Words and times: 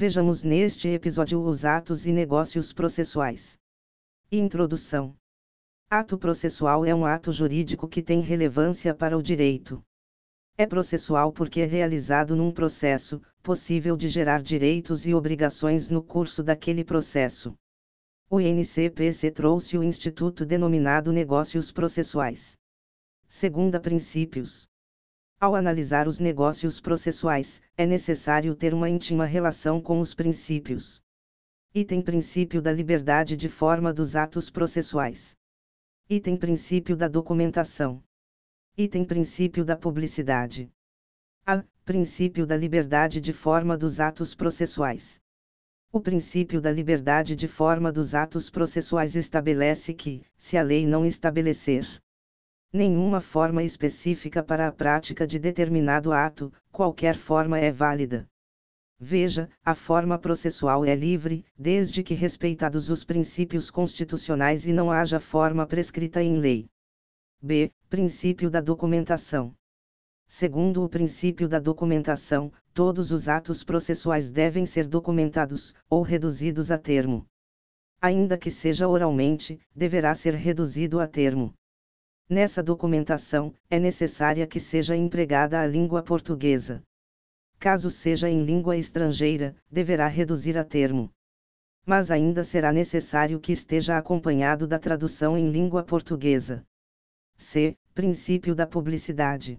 Vejamos 0.00 0.44
neste 0.44 0.86
episódio 0.86 1.42
os 1.42 1.64
atos 1.64 2.06
e 2.06 2.12
negócios 2.12 2.72
processuais. 2.72 3.58
Introdução: 4.30 5.16
Ato 5.90 6.16
processual 6.16 6.86
é 6.86 6.94
um 6.94 7.04
ato 7.04 7.32
jurídico 7.32 7.88
que 7.88 8.00
tem 8.00 8.20
relevância 8.20 8.94
para 8.94 9.18
o 9.18 9.20
direito. 9.20 9.82
É 10.56 10.64
processual 10.66 11.32
porque 11.32 11.62
é 11.62 11.66
realizado 11.66 12.36
num 12.36 12.52
processo, 12.52 13.20
possível 13.42 13.96
de 13.96 14.08
gerar 14.08 14.40
direitos 14.40 15.04
e 15.04 15.12
obrigações 15.12 15.88
no 15.88 16.00
curso 16.00 16.44
daquele 16.44 16.84
processo. 16.84 17.56
O 18.30 18.40
INCPC 18.40 19.32
trouxe 19.32 19.76
o 19.76 19.82
instituto 19.82 20.46
denominado 20.46 21.12
Negócios 21.12 21.72
Processuais. 21.72 22.56
Segunda 23.26 23.80
princípios. 23.80 24.68
Ao 25.40 25.54
analisar 25.54 26.08
os 26.08 26.18
negócios 26.18 26.80
processuais, 26.80 27.62
é 27.76 27.86
necessário 27.86 28.56
ter 28.56 28.74
uma 28.74 28.90
íntima 28.90 29.24
relação 29.24 29.80
com 29.80 30.00
os 30.00 30.12
princípios. 30.12 31.00
Item 31.72 32.02
princípio 32.02 32.60
da 32.60 32.72
liberdade 32.72 33.36
de 33.36 33.48
forma 33.48 33.94
dos 33.94 34.16
atos 34.16 34.50
processuais. 34.50 35.36
Item 36.10 36.36
princípio 36.36 36.96
da 36.96 37.06
documentação. 37.06 38.02
Item 38.76 39.04
princípio 39.04 39.64
da 39.64 39.76
publicidade. 39.76 40.72
A. 41.46 41.62
Princípio 41.84 42.44
da 42.44 42.56
liberdade 42.56 43.20
de 43.20 43.32
forma 43.32 43.78
dos 43.78 44.00
atos 44.00 44.34
processuais. 44.34 45.20
O 45.92 46.00
princípio 46.00 46.60
da 46.60 46.72
liberdade 46.72 47.36
de 47.36 47.46
forma 47.46 47.92
dos 47.92 48.12
atos 48.12 48.50
processuais 48.50 49.14
estabelece 49.14 49.94
que, 49.94 50.24
se 50.36 50.56
a 50.56 50.62
lei 50.62 50.84
não 50.84 51.06
estabelecer 51.06 51.86
nenhuma 52.72 53.20
forma 53.20 53.62
específica 53.62 54.42
para 54.42 54.68
a 54.68 54.72
prática 54.72 55.26
de 55.26 55.38
determinado 55.38 56.12
ato, 56.12 56.52
qualquer 56.70 57.16
forma 57.16 57.58
é 57.58 57.72
válida. 57.72 58.28
Veja, 59.00 59.48
a 59.64 59.74
forma 59.74 60.18
processual 60.18 60.84
é 60.84 60.94
livre, 60.94 61.44
desde 61.56 62.02
que 62.02 62.14
respeitados 62.14 62.90
os 62.90 63.04
princípios 63.04 63.70
constitucionais 63.70 64.66
e 64.66 64.72
não 64.72 64.90
haja 64.90 65.20
forma 65.20 65.66
prescrita 65.66 66.22
em 66.22 66.36
lei. 66.38 66.68
B. 67.40 67.70
Princípio 67.88 68.50
da 68.50 68.60
documentação. 68.60 69.54
Segundo 70.26 70.84
o 70.84 70.88
princípio 70.88 71.48
da 71.48 71.60
documentação, 71.60 72.52
todos 72.74 73.12
os 73.12 73.28
atos 73.28 73.62
processuais 73.62 74.30
devem 74.30 74.66
ser 74.66 74.86
documentados, 74.86 75.74
ou 75.88 76.02
reduzidos 76.02 76.70
a 76.70 76.76
termo. 76.76 77.24
Ainda 78.00 78.36
que 78.36 78.50
seja 78.50 78.88
oralmente, 78.88 79.60
deverá 79.74 80.14
ser 80.14 80.34
reduzido 80.34 81.00
a 81.00 81.06
termo. 81.06 81.54
Nessa 82.30 82.62
documentação, 82.62 83.54
é 83.70 83.78
necessária 83.78 84.46
que 84.46 84.60
seja 84.60 84.94
empregada 84.94 85.60
a 85.60 85.66
língua 85.66 86.02
portuguesa. 86.02 86.82
Caso 87.58 87.88
seja 87.88 88.28
em 88.28 88.44
língua 88.44 88.76
estrangeira, 88.76 89.56
deverá 89.70 90.06
reduzir 90.06 90.58
a 90.58 90.64
termo. 90.64 91.10
Mas 91.86 92.10
ainda 92.10 92.44
será 92.44 92.70
necessário 92.70 93.40
que 93.40 93.50
esteja 93.50 93.96
acompanhado 93.96 94.66
da 94.66 94.78
tradução 94.78 95.38
em 95.38 95.50
língua 95.50 95.82
portuguesa. 95.82 96.66
C. 97.38 97.74
Princípio 97.94 98.54
da 98.54 98.66
publicidade. 98.66 99.58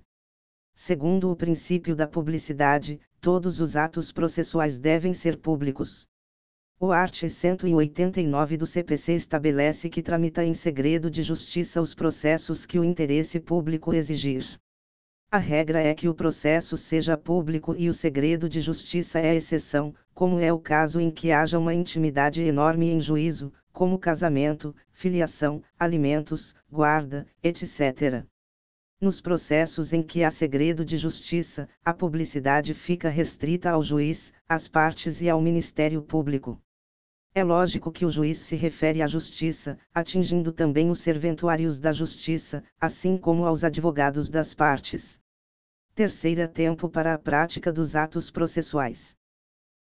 Segundo 0.75 1.31
o 1.31 1.36
princípio 1.36 1.95
da 1.95 2.08
publicidade, 2.08 3.02
todos 3.20 3.59
os 3.59 3.75
atos 3.75 4.12
processuais 4.12 4.78
devem 4.78 5.14
ser 5.14 5.38
públicos. 5.38 6.08
O 6.81 6.94
art. 6.94 7.27
189 7.27 8.55
do 8.55 8.66
CPC 8.66 9.11
estabelece 9.11 9.89
que 9.89 10.02
tramita 10.02 10.45
em 10.45 10.53
segredo 10.53 11.11
de 11.11 11.22
justiça 11.22 11.81
os 11.81 11.94
processos 11.94 12.66
que 12.66 12.80
o 12.80 12.85
interesse 12.85 13.38
público 13.38 13.94
exigir. 13.94 14.58
A 15.30 15.38
regra 15.38 15.81
é 15.81 15.94
que 15.94 16.07
o 16.07 16.16
processo 16.16 16.77
seja 16.77 17.17
público 17.17 17.75
e 17.77 17.89
o 17.89 17.94
segredo 17.94 18.47
de 18.47 18.61
justiça 18.61 19.19
é 19.19 19.31
a 19.31 19.35
exceção, 19.35 19.94
como 20.13 20.39
é 20.39 20.53
o 20.53 20.57
caso 20.57 21.02
em 21.02 21.11
que 21.11 21.33
haja 21.33 21.59
uma 21.59 21.73
intimidade 21.73 22.41
enorme 22.44 22.89
em 22.89 23.02
juízo, 23.02 23.52
como 23.73 24.00
casamento, 24.00 24.73
filiação, 24.89 25.61
alimentos, 25.77 26.55
guarda, 26.72 27.27
etc. 27.44 28.23
Nos 29.01 29.19
processos 29.19 29.91
em 29.91 30.01
que 30.01 30.23
há 30.23 30.31
segredo 30.31 30.85
de 30.85 30.96
justiça, 30.96 31.67
a 31.84 31.94
publicidade 31.94 32.73
fica 32.73 33.09
restrita 33.09 33.69
ao 33.69 33.81
juiz, 33.81 34.31
às 34.47 34.69
partes 34.69 35.22
e 35.22 35.29
ao 35.29 35.41
Ministério 35.41 36.01
Público. 36.01 36.57
É 37.35 37.44
lógico 37.44 37.91
que 37.91 38.06
o 38.06 38.09
juiz 38.09 38.40
se 38.40 38.56
refere 38.56 39.01
à 39.01 39.07
justiça, 39.07 39.78
atingindo 39.94 40.51
também 40.51 40.90
os 40.90 41.00
serventuários 41.00 41.79
da 41.79 41.91
justiça, 41.91 42.63
assim 42.81 43.17
como 43.17 43.45
aos 43.45 43.63
advogados 43.63 44.29
das 44.29 44.53
partes. 44.53 45.19
Terceira 45.94 46.47
tempo 46.47 46.90
para 46.90 47.13
a 47.13 47.19
prática 47.19 47.72
dos 47.72 47.95
atos 47.95 48.31
processuais. 48.31 49.16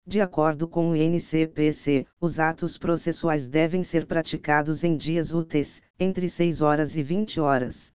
De 0.06 0.20
acordo 0.20 0.68
com 0.68 0.92
o 0.92 0.96
NCPC, 0.96 2.06
os 2.20 2.40
atos 2.40 2.78
processuais 2.78 3.48
devem 3.48 3.84
ser 3.84 4.06
praticados 4.06 4.84
em 4.84 4.96
dias 4.96 5.34
úteis, 5.34 5.82
entre 6.00 6.30
6 6.30 6.62
horas 6.62 6.96
e 6.96 7.04
20 7.04 7.40
horas. 7.40 7.94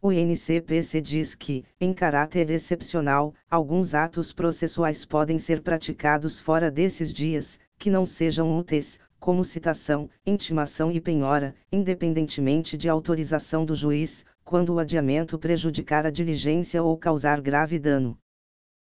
O 0.00 0.12
NCPC 0.12 1.00
diz 1.00 1.34
que, 1.34 1.64
em 1.80 1.94
caráter 1.94 2.50
excepcional, 2.50 3.34
alguns 3.48 3.94
atos 3.94 4.32
processuais 4.32 5.04
podem 5.06 5.38
ser 5.38 5.62
praticados 5.62 6.40
fora 6.40 6.70
desses 6.70 7.12
dias, 7.12 7.58
que 7.84 7.90
não 7.90 8.06
sejam 8.06 8.58
úteis, 8.58 8.98
como 9.20 9.44
citação, 9.44 10.08
intimação 10.24 10.90
e 10.90 10.98
penhora, 10.98 11.54
independentemente 11.70 12.78
de 12.78 12.88
autorização 12.88 13.62
do 13.62 13.74
juiz, 13.74 14.24
quando 14.42 14.72
o 14.72 14.78
adiamento 14.78 15.38
prejudicar 15.38 16.06
a 16.06 16.10
diligência 16.10 16.82
ou 16.82 16.96
causar 16.96 17.42
grave 17.42 17.78
dano. 17.78 18.16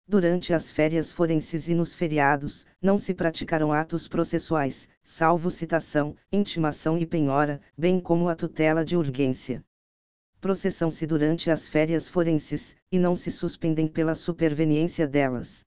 Durante 0.06 0.54
as 0.54 0.70
férias 0.70 1.14
forenses 1.14 1.70
e 1.70 1.74
nos 1.74 1.96
feriados, 1.96 2.66
não 2.82 2.98
se 2.98 3.14
praticarão 3.14 3.72
atos 3.72 4.06
processuais, 4.06 4.90
salvo 5.02 5.50
citação, 5.50 6.14
intimação 6.30 6.98
e 6.98 7.06
penhora, 7.06 7.62
bem 7.78 8.02
como 8.02 8.28
a 8.28 8.36
tutela 8.36 8.84
de 8.84 8.98
urgência. 8.98 9.64
Processam-se 10.42 11.08
durante 11.08 11.50
as 11.50 11.70
férias 11.70 12.10
forenses, 12.10 12.76
e 12.92 13.00
não 13.00 13.16
se 13.16 13.32
suspendem 13.32 13.88
pela 13.88 14.14
superveniência 14.14 15.08
delas. 15.08 15.64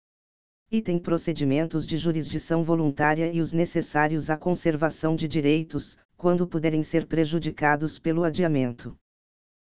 Item 0.74 0.98
procedimentos 0.98 1.86
de 1.86 1.98
jurisdição 1.98 2.64
voluntária 2.64 3.30
e 3.30 3.42
os 3.42 3.52
necessários 3.52 4.30
à 4.30 4.38
conservação 4.38 5.14
de 5.14 5.28
direitos, 5.28 5.98
quando 6.16 6.48
puderem 6.48 6.82
ser 6.82 7.04
prejudicados 7.04 7.98
pelo 7.98 8.24
adiamento. 8.24 8.96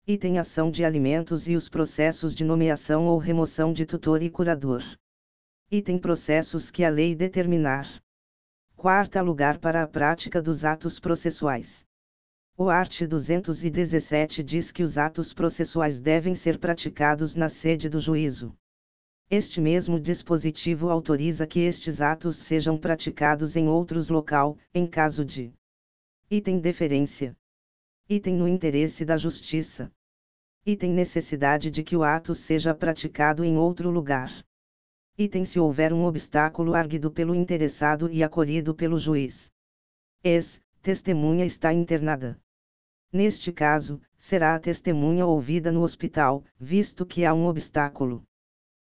Item 0.06 0.38
ação 0.38 0.70
de 0.70 0.84
alimentos 0.84 1.48
e 1.48 1.56
os 1.56 1.70
processos 1.70 2.36
de 2.36 2.44
nomeação 2.44 3.06
ou 3.06 3.18
remoção 3.18 3.72
de 3.72 3.86
tutor 3.86 4.22
e 4.22 4.30
curador. 4.30 4.84
Item 5.72 5.98
processos 5.98 6.70
que 6.70 6.84
a 6.84 6.90
lei 6.90 7.16
determinar. 7.16 7.88
Quarta 8.76 9.22
lugar 9.22 9.60
para 9.60 9.84
a 9.84 9.88
prática 9.88 10.42
dos 10.42 10.66
atos 10.66 11.00
processuais. 11.00 11.86
O 12.58 12.68
art. 12.68 13.08
217 13.08 14.44
diz 14.44 14.74
que 14.74 14.84
os 14.84 14.98
atos 14.98 15.34
processuais 15.34 16.02
devem 16.02 16.36
ser 16.36 16.60
praticados 16.60 17.34
na 17.34 17.48
sede 17.48 17.88
do 17.88 17.98
juízo. 17.98 18.54
Este 19.30 19.60
mesmo 19.60 20.00
dispositivo 20.00 20.90
autoriza 20.90 21.46
que 21.46 21.60
estes 21.60 22.00
atos 22.00 22.38
sejam 22.38 22.78
praticados 22.78 23.58
em 23.58 23.68
outros 23.68 24.08
local, 24.08 24.58
em 24.74 24.88
caso 24.88 25.26
de 25.26 25.54
item 26.32 26.62
deferência, 26.62 27.36
item 28.08 28.38
no 28.38 28.48
interesse 28.48 29.04
da 29.04 29.18
justiça, 29.18 29.92
item 30.66 30.94
necessidade 30.94 31.70
de 31.70 31.84
que 31.84 31.94
o 31.94 32.04
ato 32.04 32.34
seja 32.34 32.74
praticado 32.74 33.44
em 33.44 33.58
outro 33.58 33.90
lugar, 33.90 34.32
item 35.18 35.44
se 35.44 35.60
houver 35.60 35.92
um 35.92 36.06
obstáculo 36.06 36.74
arguido 36.74 37.12
pelo 37.12 37.36
interessado 37.36 38.10
e 38.10 38.24
acolhido 38.24 38.74
pelo 38.74 38.98
juiz. 38.98 39.52
Ex, 40.24 40.62
testemunha 40.82 41.44
está 41.44 41.74
internada. 41.74 42.40
Neste 43.12 43.52
caso, 43.52 44.00
será 44.16 44.56
a 44.56 44.60
testemunha 44.60 45.26
ouvida 45.26 45.70
no 45.70 45.82
hospital, 45.82 46.46
visto 46.58 47.06
que 47.06 47.26
há 47.26 47.34
um 47.34 47.46
obstáculo. 47.46 48.24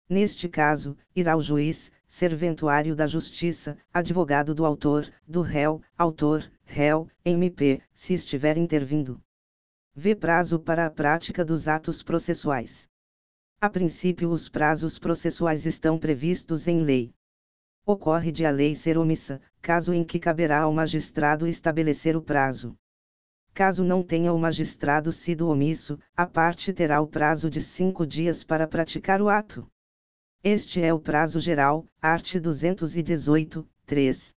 Neste 0.10 0.48
caso, 0.48 0.98
irá 1.14 1.36
o 1.36 1.42
juiz, 1.42 1.92
serventuário 2.08 2.96
da 2.96 3.06
justiça, 3.06 3.78
advogado 3.94 4.56
do 4.56 4.66
autor, 4.66 5.12
do 5.28 5.42
réu, 5.42 5.82
autor, 5.98 6.50
réu, 6.64 7.10
MP, 7.26 7.82
se 7.94 8.14
estiver 8.14 8.58
intervindo. 8.58 9.22
V 9.94 10.16
prazo 10.16 10.60
para 10.60 10.86
a 10.86 10.90
prática 10.90 11.44
dos 11.44 11.68
atos 11.68 12.02
processuais. 12.02 12.88
A 13.60 13.70
princípio, 13.70 14.30
os 14.30 14.48
prazos 14.48 14.98
processuais 14.98 15.66
estão 15.66 16.00
previstos 16.00 16.68
em 16.70 16.84
lei. 16.84 17.14
Ocorre 17.86 18.32
de 18.32 18.46
a 18.46 18.52
lei 18.52 18.76
ser 18.76 18.98
omissa, 18.98 19.42
caso 19.62 19.94
em 19.94 20.06
que 20.06 20.20
caberá 20.20 20.62
ao 20.62 20.74
magistrado 20.74 21.48
estabelecer 21.48 22.16
o 22.16 22.22
prazo. 22.22 22.78
Caso 23.54 23.84
não 23.84 24.04
tenha 24.04 24.32
o 24.32 24.40
magistrado 24.40 25.12
sido 25.12 25.50
omisso, 25.50 26.00
a 26.16 26.26
parte 26.26 26.72
terá 26.72 27.02
o 27.02 27.08
prazo 27.08 27.50
de 27.50 27.60
cinco 27.60 28.06
dias 28.06 28.44
para 28.44 28.68
praticar 28.68 29.22
o 29.22 29.28
ato. 29.28 29.68
Este 30.44 30.82
é 30.82 30.94
o 30.94 31.00
prazo 31.00 31.40
geral, 31.40 31.88
art. 32.00 32.36
218, 32.36 33.68
3. 33.88 34.36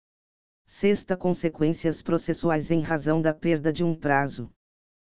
Sexta 0.64 1.16
consequências 1.16 2.02
processuais 2.02 2.70
em 2.70 2.80
razão 2.80 3.20
da 3.20 3.34
perda 3.34 3.72
de 3.72 3.82
um 3.82 3.96
prazo. 3.96 4.48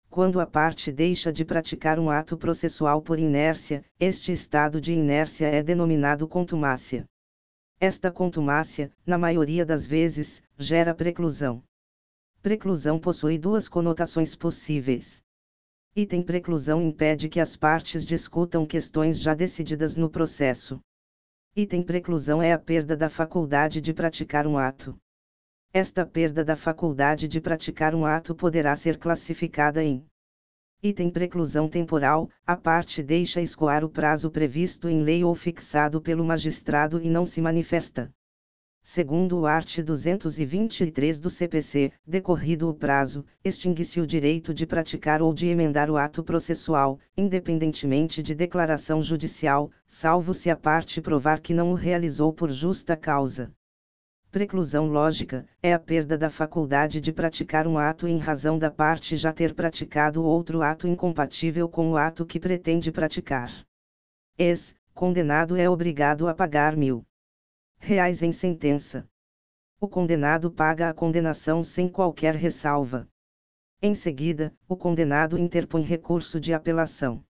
Quando 0.09 0.41
a 0.41 0.47
parte 0.47 0.93
deixa 0.93 1.33
de 1.33 1.45
praticar 1.45 1.99
um 1.99 2.09
ato 2.09 2.39
processual 2.39 3.03
por 3.03 3.19
inércia, 3.19 3.85
este 3.99 4.31
estado 4.31 4.81
de 4.81 4.93
inércia 4.93 5.47
é 5.47 5.63
denominado 5.63 6.29
contumácia. 6.29 7.05
Esta 7.81 8.11
contumácia, 8.13 8.93
na 9.05 9.19
maioria 9.19 9.67
das 9.67 9.87
vezes, 9.87 10.43
gera 10.57 10.95
preclusão. 10.95 11.63
Preclusão 12.41 13.01
possui 13.01 13.37
duas 13.37 13.69
conotações 13.69 14.37
possíveis. 14.37 15.23
Item 16.01 16.23
preclusão 16.23 16.81
impede 16.81 17.29
que 17.29 17.41
as 17.41 17.57
partes 17.57 18.07
discutam 18.07 18.65
questões 18.65 19.19
já 19.19 19.35
decididas 19.35 19.97
no 19.97 20.09
processo. 20.09 20.79
Item 21.57 21.83
preclusão 21.83 22.41
é 22.41 22.53
a 22.53 22.59
perda 22.59 22.97
da 22.97 23.09
faculdade 23.09 23.81
de 23.81 23.93
praticar 23.93 24.47
um 24.47 24.57
ato. 24.57 24.97
Esta 25.73 26.07
perda 26.07 26.45
da 26.45 26.55
faculdade 26.55 27.27
de 27.27 27.41
praticar 27.41 27.97
um 27.97 28.07
ato 28.07 28.33
poderá 28.33 28.77
ser 28.77 28.97
classificada 28.97 29.83
em 29.83 30.07
Item 30.81 31.11
preclusão 31.11 31.69
temporal, 31.69 32.31
a 32.47 32.57
parte 32.57 33.03
deixa 33.03 33.41
escoar 33.41 33.85
o 33.85 33.91
prazo 33.91 34.31
previsto 34.31 34.89
em 34.89 35.03
lei 35.03 35.25
ou 35.25 35.35
fixado 35.35 36.01
pelo 36.01 36.25
magistrado 36.25 37.03
e 37.03 37.11
não 37.11 37.27
se 37.27 37.41
manifesta. 37.41 38.09
Segundo 38.91 39.41
o 39.41 39.47
art. 39.47 39.83
223 39.83 41.21
do 41.21 41.29
CPC, 41.29 41.93
decorrido 42.07 42.71
o 42.71 42.75
prazo, 42.75 43.23
extingue-se 43.45 44.01
o 44.01 44.07
direito 44.07 44.55
de 44.55 44.67
praticar 44.67 45.21
ou 45.21 45.35
de 45.35 45.47
emendar 45.47 45.91
o 45.91 45.99
ato 45.99 46.25
processual, 46.25 46.99
independentemente 47.15 48.23
de 48.23 48.35
declaração 48.35 49.03
judicial, 49.03 49.71
salvo 49.87 50.33
se 50.33 50.49
a 50.49 50.57
parte 50.57 51.03
provar 51.03 51.41
que 51.41 51.53
não 51.53 51.73
o 51.73 51.75
realizou 51.75 52.33
por 52.33 52.51
justa 52.51 52.97
causa. 52.97 53.53
Preclusão 54.31 54.87
lógica 54.87 55.45
é 55.63 55.75
a 55.75 55.79
perda 55.79 56.17
da 56.17 56.31
faculdade 56.31 56.99
de 56.99 57.13
praticar 57.13 57.67
um 57.67 57.77
ato 57.77 58.09
em 58.09 58.17
razão 58.17 58.59
da 58.59 58.71
parte 58.71 59.19
já 59.19 59.35
ter 59.35 59.53
praticado 59.53 60.25
outro 60.25 60.63
ato 60.63 60.89
incompatível 60.89 61.69
com 61.69 61.91
o 61.91 61.97
ato 61.99 62.25
que 62.25 62.41
pretende 62.41 62.91
praticar. 62.91 63.53
Ex, 64.39 64.75
condenado 64.95 65.57
é 65.59 65.69
obrigado 65.69 66.27
a 66.27 66.33
pagar 66.33 66.75
mil 66.75 67.05
reais 67.79 68.23
em 68.23 68.33
sentença. 68.33 69.09
O 69.81 69.89
condenado 69.89 70.51
paga 70.51 70.89
a 70.89 70.95
condenação 70.95 71.63
sem 71.63 71.89
qualquer 71.89 72.35
ressalva. 72.35 73.09
Em 73.81 73.95
seguida, 73.95 74.53
o 74.69 74.77
condenado 74.77 75.39
interpõe 75.39 75.83
recurso 75.83 76.41
de 76.41 76.53
apelação 76.53 77.25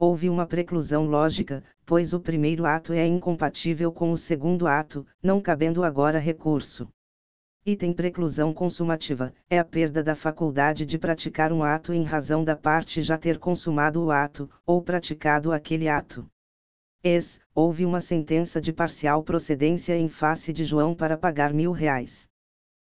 houve 0.00 0.30
uma 0.30 0.46
preclusão 0.46 1.04
lógica, 1.04 1.62
pois 1.84 2.14
o 2.14 2.20
primeiro 2.20 2.64
ato 2.64 2.94
é 2.94 3.06
incompatível 3.06 3.92
com 3.92 4.10
o 4.10 4.16
segundo 4.16 4.66
ato, 4.66 5.06
não 5.22 5.42
cabendo 5.42 5.84
agora 5.84 6.18
recurso. 6.18 6.88
Item 7.66 7.92
preclusão 7.92 8.54
consumativa 8.54 9.34
é 9.50 9.58
a 9.58 9.64
perda 9.64 10.02
da 10.02 10.14
faculdade 10.14 10.86
de 10.86 10.98
praticar 10.98 11.52
um 11.52 11.62
ato 11.62 11.92
em 11.92 12.02
razão 12.02 12.42
da 12.42 12.56
parte 12.56 13.02
já 13.02 13.18
ter 13.18 13.38
consumado 13.38 14.02
o 14.02 14.10
ato, 14.10 14.48
ou 14.64 14.80
praticado 14.80 15.52
aquele 15.52 15.86
ato. 15.86 16.26
Ex, 17.02 17.40
houve 17.54 17.86
uma 17.86 17.98
sentença 17.98 18.60
de 18.60 18.74
parcial 18.74 19.22
procedência 19.22 19.96
em 19.96 20.06
face 20.06 20.52
de 20.52 20.66
João 20.66 20.94
para 20.94 21.16
pagar 21.16 21.50
mil 21.50 21.72
reais. 21.72 22.28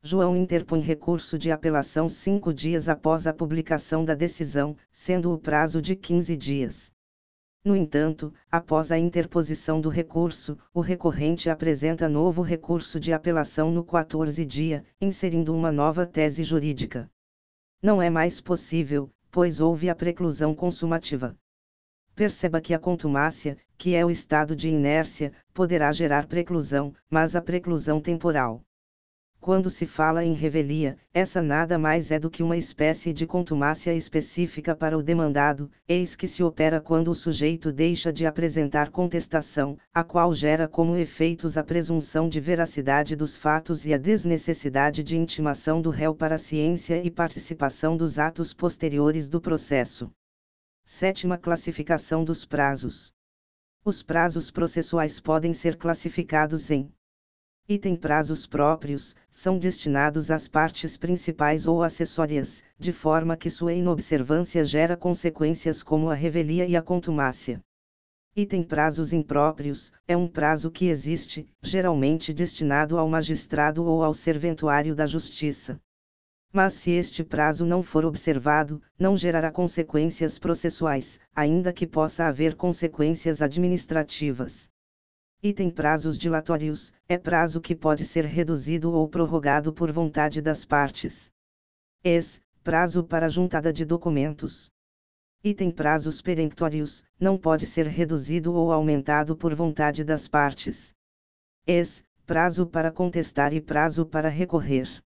João 0.03 0.37
interpõe 0.37 0.81
recurso 0.81 1.39
de 1.39 1.53
apelação 1.53 2.09
cinco 2.09 2.53
dias 2.53 2.89
após 2.89 3.29
a 3.29 3.33
publicação 3.33 4.05
da 4.05 4.17
decisão, 4.17 4.77
sendo 4.91 5.33
o 5.33 5.39
prazo 5.39 5.81
de 5.81 5.95
15 5.95 6.37
dias. 6.37 6.91
No 7.65 7.77
entanto, 7.77 8.35
após 8.51 8.91
a 8.91 8.99
interposição 8.99 9.81
do 9.81 9.89
recurso, 9.89 10.59
o 10.75 10.81
recorrente 10.81 11.49
apresenta 11.49 12.09
novo 12.09 12.43
recurso 12.43 12.99
de 12.99 13.13
apelação 13.13 13.71
no 13.71 13.85
14 13.85 14.45
dia, 14.45 14.85
inserindo 15.01 15.55
uma 15.55 15.71
nova 15.71 16.05
tese 16.05 16.43
jurídica. 16.43 17.09
Não 17.81 18.03
é 18.03 18.11
mais 18.11 18.41
possível, 18.41 19.13
pois 19.31 19.61
houve 19.61 19.89
a 19.89 19.95
preclusão 19.95 20.57
consumativa. 20.57 21.37
Perceba 22.23 22.61
que 22.61 22.73
a 22.73 22.79
contumácia, 22.79 23.57
que 23.77 23.97
é 23.97 24.07
o 24.07 24.09
estado 24.09 24.55
de 24.55 24.69
inércia, 24.69 25.33
poderá 25.53 25.91
gerar 25.91 26.29
preclusão, 26.29 26.95
mas 27.11 27.35
a 27.35 27.43
preclusão 27.43 28.01
temporal. 28.01 28.63
Quando 29.41 29.69
se 29.69 29.87
fala 29.87 30.25
em 30.25 30.33
revelia, 30.33 30.97
essa 31.13 31.43
nada 31.43 31.77
mais 31.81 32.13
é 32.13 32.21
do 32.21 32.31
que 32.31 32.41
uma 32.41 32.57
espécie 32.57 33.13
de 33.13 33.27
contumácia 33.27 33.93
específica 33.93 34.73
para 34.73 34.97
o 34.97 35.03
demandado, 35.03 35.69
eis 35.89 36.15
que 36.15 36.29
se 36.29 36.45
opera 36.45 36.81
quando 36.81 37.09
o 37.09 37.15
sujeito 37.17 37.73
deixa 37.73 38.13
de 38.13 38.25
apresentar 38.25 38.93
contestação, 38.93 39.77
a 39.93 40.05
qual 40.05 40.33
gera 40.33 40.69
como 40.69 40.97
efeitos 40.97 41.59
a 41.59 41.65
presunção 41.65 42.29
de 42.29 42.39
veracidade 42.39 43.17
dos 43.17 43.37
fatos 43.37 43.85
e 43.85 43.93
a 43.93 43.99
desnecessidade 43.99 45.03
de 45.03 45.17
intimação 45.17 45.83
do 45.83 45.91
réu 45.91 46.15
para 46.15 46.37
a 46.37 46.39
ciência 46.39 47.05
e 47.05 47.11
participação 47.11 47.97
dos 47.97 48.17
atos 48.17 48.55
posteriores 48.55 49.29
do 49.29 49.41
processo. 49.41 50.09
Sétima 50.85 51.39
classificação 51.39 52.25
dos 52.25 52.45
prazos. 52.45 53.13
Os 53.85 54.03
prazos 54.03 54.51
processuais 54.51 55.19
podem 55.19 55.53
ser 55.53 55.77
classificados 55.77 56.71
em 56.71 56.93
Item 57.69 57.97
prazos 57.97 58.47
próprios, 58.47 59.17
são 59.31 59.59
destinados 59.59 60.31
às 60.31 60.49
partes 60.49 60.97
principais 60.97 61.67
ou 61.67 61.83
acessórias, 61.83 62.63
de 62.79 62.93
forma 62.93 63.37
que 63.37 63.49
sua 63.49 63.73
inobservância 63.73 64.65
gera 64.65 64.97
consequências 64.97 65.83
como 65.83 66.11
a 66.11 66.15
revelia 66.15 66.67
e 66.67 66.77
a 66.77 66.83
contumácia. 66.83 67.61
Item 68.35 68.65
prazos 68.65 69.13
impróprios, 69.13 69.93
é 70.07 70.17
um 70.17 70.27
prazo 70.27 70.71
que 70.71 70.87
existe, 70.87 71.49
geralmente 71.63 72.35
destinado 72.35 72.99
ao 72.99 73.09
magistrado 73.09 73.85
ou 73.85 74.03
ao 74.03 74.13
serventuário 74.13 74.95
da 74.95 75.07
justiça. 75.07 75.81
Mas 76.53 76.75
se 76.75 76.91
este 76.91 77.25
prazo 77.25 77.65
não 77.65 77.83
for 77.83 78.05
observado, 78.05 78.83
não 78.99 79.17
gerará 79.17 79.51
consequências 79.51 80.39
processuais, 80.39 81.19
ainda 81.35 81.73
que 81.73 81.87
possa 81.87 82.27
haver 82.27 82.55
consequências 82.55 83.41
administrativas. 83.41 84.71
Item 85.43 85.71
prazos 85.71 86.19
dilatórios, 86.19 86.93
é 87.09 87.17
prazo 87.17 87.59
que 87.59 87.75
pode 87.75 88.05
ser 88.05 88.27
reduzido 88.27 88.93
ou 88.93 89.09
prorrogado 89.09 89.73
por 89.73 89.91
vontade 89.91 90.43
das 90.43 90.65
partes. 90.65 91.33
Ex, 92.05 92.43
prazo 92.63 93.03
para 93.03 93.31
juntada 93.31 93.73
de 93.73 93.85
documentos. 93.87 94.71
Item 95.43 95.71
prazos 95.71 96.21
peremptórios, 96.21 97.03
não 97.19 97.39
pode 97.39 97.67
ser 97.67 97.87
reduzido 97.87 98.55
ou 98.55 98.71
aumentado 98.71 99.35
por 99.37 99.55
vontade 99.55 100.05
das 100.05 100.29
partes. 100.29 100.95
Ex, 101.67 102.05
prazo 102.27 102.67
para 102.67 102.93
contestar 102.93 103.53
e 103.55 103.61
prazo 103.61 104.05
para 104.05 104.29
recorrer. 104.29 105.03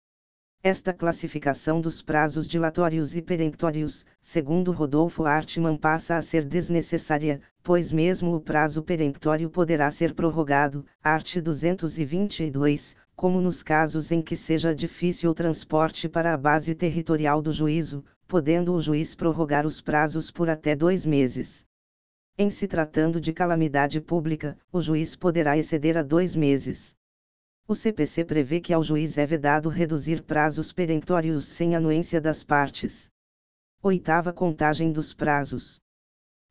Esta 0.62 0.93
classificação 0.93 1.81
dos 1.81 2.03
prazos 2.03 2.47
dilatórios 2.47 3.17
e 3.17 3.23
peremptórios, 3.23 4.05
segundo 4.21 4.73
Rodolfo 4.73 5.25
Artman, 5.25 5.75
passa 5.75 6.19
a 6.19 6.23
ser 6.23 6.45
desnecessária, 6.45 7.41
pois 7.62 7.91
mesmo 7.91 8.35
o 8.35 8.41
prazo 8.43 8.83
peremptório 8.83 9.49
poderá 9.49 9.91
ser 9.91 10.12
prorrogado, 10.12 10.85
art. 11.03 11.41
222, 11.41 12.95
como 13.17 13.41
nos 13.41 13.62
casos 13.62 14.12
em 14.12 14.21
que 14.21 14.37
seja 14.37 14.75
difícil 14.75 15.31
o 15.31 15.35
transporte 15.35 16.11
para 16.11 16.35
a 16.35 16.37
base 16.37 16.75
territorial 16.75 17.40
do 17.40 17.52
juízo, 17.52 18.05
podendo 18.29 18.75
o 18.75 18.81
juiz 18.83 19.14
prorrogar 19.14 19.64
os 19.64 19.81
prazos 19.81 20.31
por 20.31 20.50
até 20.50 20.76
dois 20.76 21.07
meses. 21.07 21.64
Em 22.37 22.50
se 22.50 22.69
tratando 22.69 23.19
de 23.19 23.33
calamidade 23.33 23.99
pública, 23.99 24.59
o 24.71 24.79
juiz 24.79 25.17
poderá 25.17 25.57
exceder 25.57 25.97
a 25.97 26.02
dois 26.02 26.37
meses. 26.37 26.95
O 27.67 27.75
CPC 27.75 28.25
prevê 28.25 28.61
que 28.61 28.73
ao 28.73 28.83
juiz 28.83 29.17
é 29.17 29.25
vedado 29.25 29.69
reduzir 29.69 30.23
prazos 30.23 30.73
peremptórios 30.73 31.45
sem 31.45 31.76
anuência 31.76 32.21
das 32.21 32.43
partes. 32.43 33.09
Oitava 33.83 34.33
contagem 34.33 34.93
dos 34.93 35.14
prazos. 35.14 35.81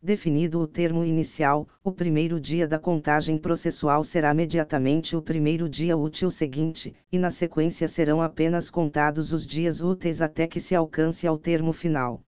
Definido 0.02 0.62
o 0.62 0.68
termo 0.68 1.04
inicial, 1.04 1.68
o 1.84 1.92
primeiro 1.92 2.40
dia 2.40 2.66
da 2.66 2.80
contagem 2.80 3.38
processual 3.38 4.02
será 4.02 4.32
imediatamente 4.32 5.14
o 5.14 5.22
primeiro 5.22 5.68
dia 5.68 5.98
útil 5.98 6.32
seguinte, 6.32 6.96
e 7.12 7.20
na 7.20 7.30
sequência 7.30 7.86
serão 7.86 8.22
apenas 8.22 8.70
contados 8.70 9.34
os 9.34 9.46
dias 9.46 9.82
úteis 9.82 10.22
até 10.22 10.48
que 10.48 10.62
se 10.62 10.74
alcance 10.74 11.28
ao 11.28 11.38
termo 11.38 11.74
final. 11.74 12.22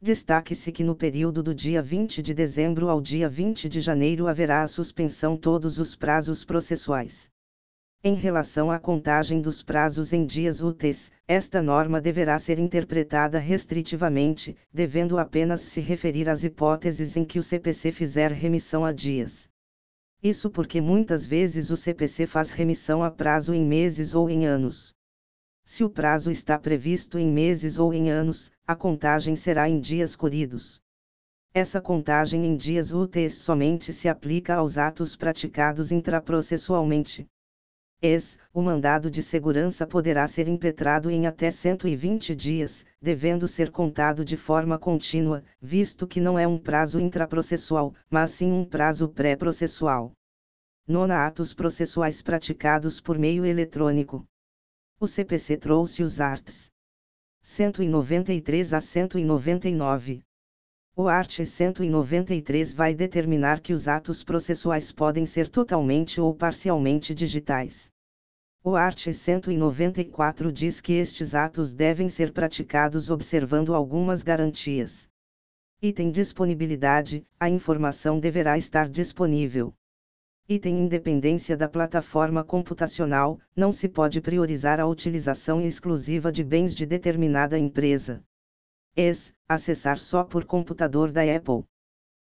Destaque-se 0.00 0.72
que 0.72 0.82
no 0.82 0.96
período 0.96 1.42
do 1.42 1.54
dia 1.54 1.82
20 1.82 2.22
de 2.22 2.32
dezembro 2.32 2.88
ao 2.88 3.02
dia 3.02 3.28
20 3.28 3.68
de 3.68 3.82
janeiro 3.82 4.26
haverá 4.26 4.62
a 4.62 4.66
suspensão 4.66 5.36
todos 5.36 5.78
os 5.78 5.94
prazos 5.94 6.42
processuais. 6.42 7.30
Em 8.06 8.14
relação 8.14 8.70
à 8.70 8.78
contagem 8.78 9.40
dos 9.40 9.62
prazos 9.62 10.12
em 10.12 10.26
dias 10.26 10.60
úteis, 10.60 11.10
esta 11.26 11.62
norma 11.62 12.02
deverá 12.02 12.38
ser 12.38 12.58
interpretada 12.58 13.38
restritivamente, 13.38 14.54
devendo 14.70 15.16
apenas 15.16 15.62
se 15.62 15.80
referir 15.80 16.28
às 16.28 16.44
hipóteses 16.44 17.16
em 17.16 17.24
que 17.24 17.38
o 17.38 17.42
CPC 17.42 17.90
fizer 17.92 18.30
remissão 18.30 18.84
a 18.84 18.92
dias. 18.92 19.48
Isso 20.22 20.50
porque 20.50 20.82
muitas 20.82 21.26
vezes 21.26 21.70
o 21.70 21.78
CPC 21.78 22.26
faz 22.26 22.50
remissão 22.50 23.02
a 23.02 23.10
prazo 23.10 23.54
em 23.54 23.64
meses 23.64 24.14
ou 24.14 24.28
em 24.28 24.44
anos. 24.44 24.94
Se 25.64 25.82
o 25.82 25.88
prazo 25.88 26.30
está 26.30 26.58
previsto 26.58 27.18
em 27.18 27.32
meses 27.32 27.78
ou 27.78 27.94
em 27.94 28.10
anos, 28.10 28.52
a 28.66 28.76
contagem 28.76 29.34
será 29.34 29.66
em 29.66 29.80
dias 29.80 30.14
corridos. 30.14 30.78
Essa 31.54 31.80
contagem 31.80 32.44
em 32.44 32.54
dias 32.54 32.92
úteis 32.92 33.36
somente 33.36 33.94
se 33.94 34.10
aplica 34.10 34.56
aos 34.56 34.76
atos 34.76 35.16
praticados 35.16 35.90
intraprocessualmente, 35.90 37.26
ex, 38.04 38.38
o 38.52 38.60
mandado 38.60 39.10
de 39.10 39.22
segurança 39.22 39.86
poderá 39.86 40.28
ser 40.28 40.46
impetrado 40.46 41.10
em 41.10 41.26
até 41.26 41.50
120 41.50 42.34
dias, 42.34 42.84
devendo 43.00 43.48
ser 43.48 43.70
contado 43.70 44.22
de 44.22 44.36
forma 44.36 44.78
contínua, 44.78 45.42
visto 45.58 46.06
que 46.06 46.20
não 46.20 46.38
é 46.38 46.46
um 46.46 46.58
prazo 46.58 47.00
intraprocessual, 47.00 47.94
mas 48.10 48.30
sim 48.30 48.52
um 48.52 48.62
prazo 48.62 49.08
pré-processual. 49.08 50.12
nona 50.86 51.26
atos 51.26 51.54
processuais 51.54 52.20
praticados 52.20 53.00
por 53.00 53.18
meio 53.18 53.42
eletrônico. 53.42 54.22
O 55.00 55.06
CPC 55.06 55.56
trouxe 55.56 56.02
os 56.02 56.20
arts 56.20 56.70
193 57.42 58.74
a 58.74 58.80
199. 58.82 60.22
O 60.94 61.08
art 61.08 61.42
193 61.42 62.72
vai 62.72 62.94
determinar 62.94 63.60
que 63.60 63.72
os 63.72 63.88
atos 63.88 64.22
processuais 64.22 64.92
podem 64.92 65.26
ser 65.26 65.48
totalmente 65.48 66.20
ou 66.20 66.34
parcialmente 66.34 67.14
digitais. 67.14 67.93
O 68.66 68.76
art 68.76 69.12
194 69.12 70.50
diz 70.50 70.80
que 70.80 70.94
estes 70.94 71.34
atos 71.34 71.74
devem 71.74 72.08
ser 72.08 72.32
praticados 72.32 73.10
observando 73.10 73.74
algumas 73.74 74.22
garantias. 74.22 75.06
Item 75.82 76.10
disponibilidade: 76.10 77.26
a 77.38 77.50
informação 77.50 78.18
deverá 78.18 78.56
estar 78.56 78.88
disponível. 78.88 79.74
Item 80.48 80.82
independência 80.82 81.58
da 81.58 81.68
plataforma 81.68 82.42
computacional: 82.42 83.38
não 83.54 83.70
se 83.70 83.86
pode 83.86 84.22
priorizar 84.22 84.80
a 84.80 84.86
utilização 84.86 85.60
exclusiva 85.60 86.32
de 86.32 86.42
bens 86.42 86.74
de 86.74 86.86
determinada 86.86 87.58
empresa. 87.58 88.24
Es, 88.96 89.34
acessar 89.46 89.98
só 89.98 90.24
por 90.24 90.46
computador 90.46 91.12
da 91.12 91.20
Apple. 91.20 91.66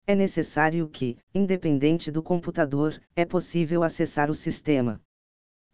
É 0.07 0.15
necessário 0.15 0.87
que, 0.87 1.17
independente 1.35 2.09
do 2.09 2.23
computador, 2.23 2.97
é 3.17 3.25
possível 3.25 3.83
acessar 3.83 4.29
o 4.29 4.33
sistema. 4.33 5.01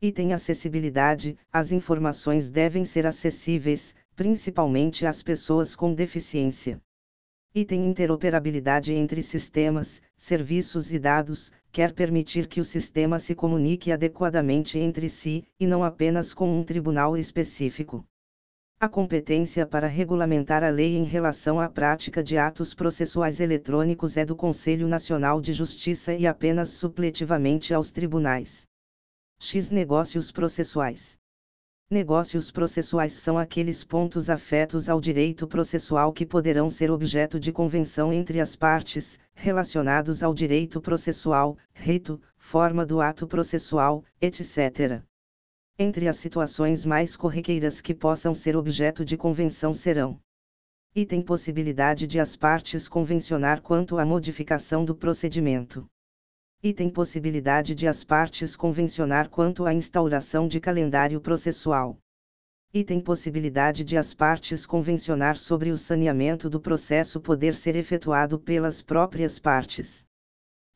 Item 0.02 0.34
acessibilidade: 0.34 1.38
as 1.52 1.72
informações 1.72 2.50
devem 2.50 2.86
ser 2.86 3.06
acessíveis, 3.06 3.96
principalmente 4.16 5.06
às 5.06 5.24
pessoas 5.24 5.76
com 5.76 5.94
deficiência 5.94 6.82
e 7.60 7.66
tem 7.66 7.88
interoperabilidade 7.88 8.94
entre 8.94 9.20
sistemas, 9.20 10.00
serviços 10.16 10.94
e 10.94 11.00
dados, 11.00 11.52
quer 11.72 11.92
permitir 11.92 12.46
que 12.46 12.62
o 12.62 12.64
sistema 12.64 13.18
se 13.18 13.34
comunique 13.34 13.92
adequadamente 13.92 14.78
entre 14.78 15.10
si, 15.10 15.44
e 15.60 15.66
não 15.66 15.84
apenas 15.84 16.36
com 16.36 16.48
um 16.56 16.64
tribunal 16.64 17.18
específico. 17.18 18.06
A 18.80 18.88
competência 18.88 19.66
para 19.66 19.88
regulamentar 19.88 20.64
a 20.64 20.70
lei 20.70 20.98
em 20.98 21.04
relação 21.04 21.60
à 21.60 21.68
prática 21.68 22.24
de 22.24 22.38
atos 22.38 22.76
processuais 22.76 23.40
eletrônicos 23.40 24.18
é 24.18 24.24
do 24.24 24.36
Conselho 24.36 24.88
Nacional 24.88 25.42
de 25.42 25.52
Justiça 25.52 26.14
e 26.14 26.28
apenas 26.28 26.70
supletivamente 26.70 27.74
aos 27.74 27.90
tribunais. 27.90 28.67
X 29.50 29.72
Negócios 29.72 30.30
processuais. 30.30 31.18
Negócios 31.90 32.52
processuais 32.52 33.14
são 33.14 33.38
aqueles 33.38 33.82
pontos 33.82 34.30
afetos 34.30 34.90
ao 34.90 35.00
direito 35.00 35.48
processual 35.48 36.12
que 36.12 36.26
poderão 36.26 36.70
ser 36.70 36.92
objeto 36.92 37.40
de 37.40 37.54
convenção 37.54 38.12
entre 38.12 38.42
as 38.42 38.58
partes, 38.58 39.18
relacionados 39.34 40.22
ao 40.22 40.34
direito 40.34 40.82
processual, 40.82 41.58
rito, 41.74 42.20
forma 42.36 42.86
do 42.86 43.00
ato 43.00 43.26
processual, 43.26 44.04
etc. 44.20 45.02
Entre 45.80 46.10
as 46.10 46.18
situações 46.18 46.84
mais 46.84 47.16
corriqueiras 47.16 47.80
que 47.80 47.96
possam 47.96 48.34
ser 48.34 48.58
objeto 48.58 49.06
de 49.06 49.16
convenção 49.16 49.74
serão: 49.74 50.20
e 50.94 51.06
tem 51.06 51.22
possibilidade 51.22 52.06
de 52.06 52.20
as 52.20 52.36
partes 52.36 52.90
convencionar 52.90 53.62
quanto 53.62 53.98
à 53.98 54.06
modificação 54.06 54.84
do 54.84 54.94
procedimento 54.94 55.88
e 56.64 56.74
tem 56.74 56.90
possibilidade 56.90 57.76
de 57.76 57.88
as 57.88 58.04
partes 58.04 58.56
convencionar 58.56 59.30
quanto 59.30 59.66
à 59.66 59.74
instauração 59.74 60.48
de 60.48 60.60
calendário 60.60 61.22
processual. 61.22 62.00
E 62.74 62.84
tem 62.84 63.00
possibilidade 63.00 63.84
de 63.84 63.96
as 63.96 64.14
partes 64.14 64.66
convencionar 64.66 65.38
sobre 65.38 65.70
o 65.70 65.78
saneamento 65.78 66.50
do 66.50 66.60
processo 66.60 67.22
poder 67.22 67.54
ser 67.54 67.76
efetuado 67.76 68.40
pelas 68.40 68.82
próprias 68.82 69.40
partes. 69.40 70.04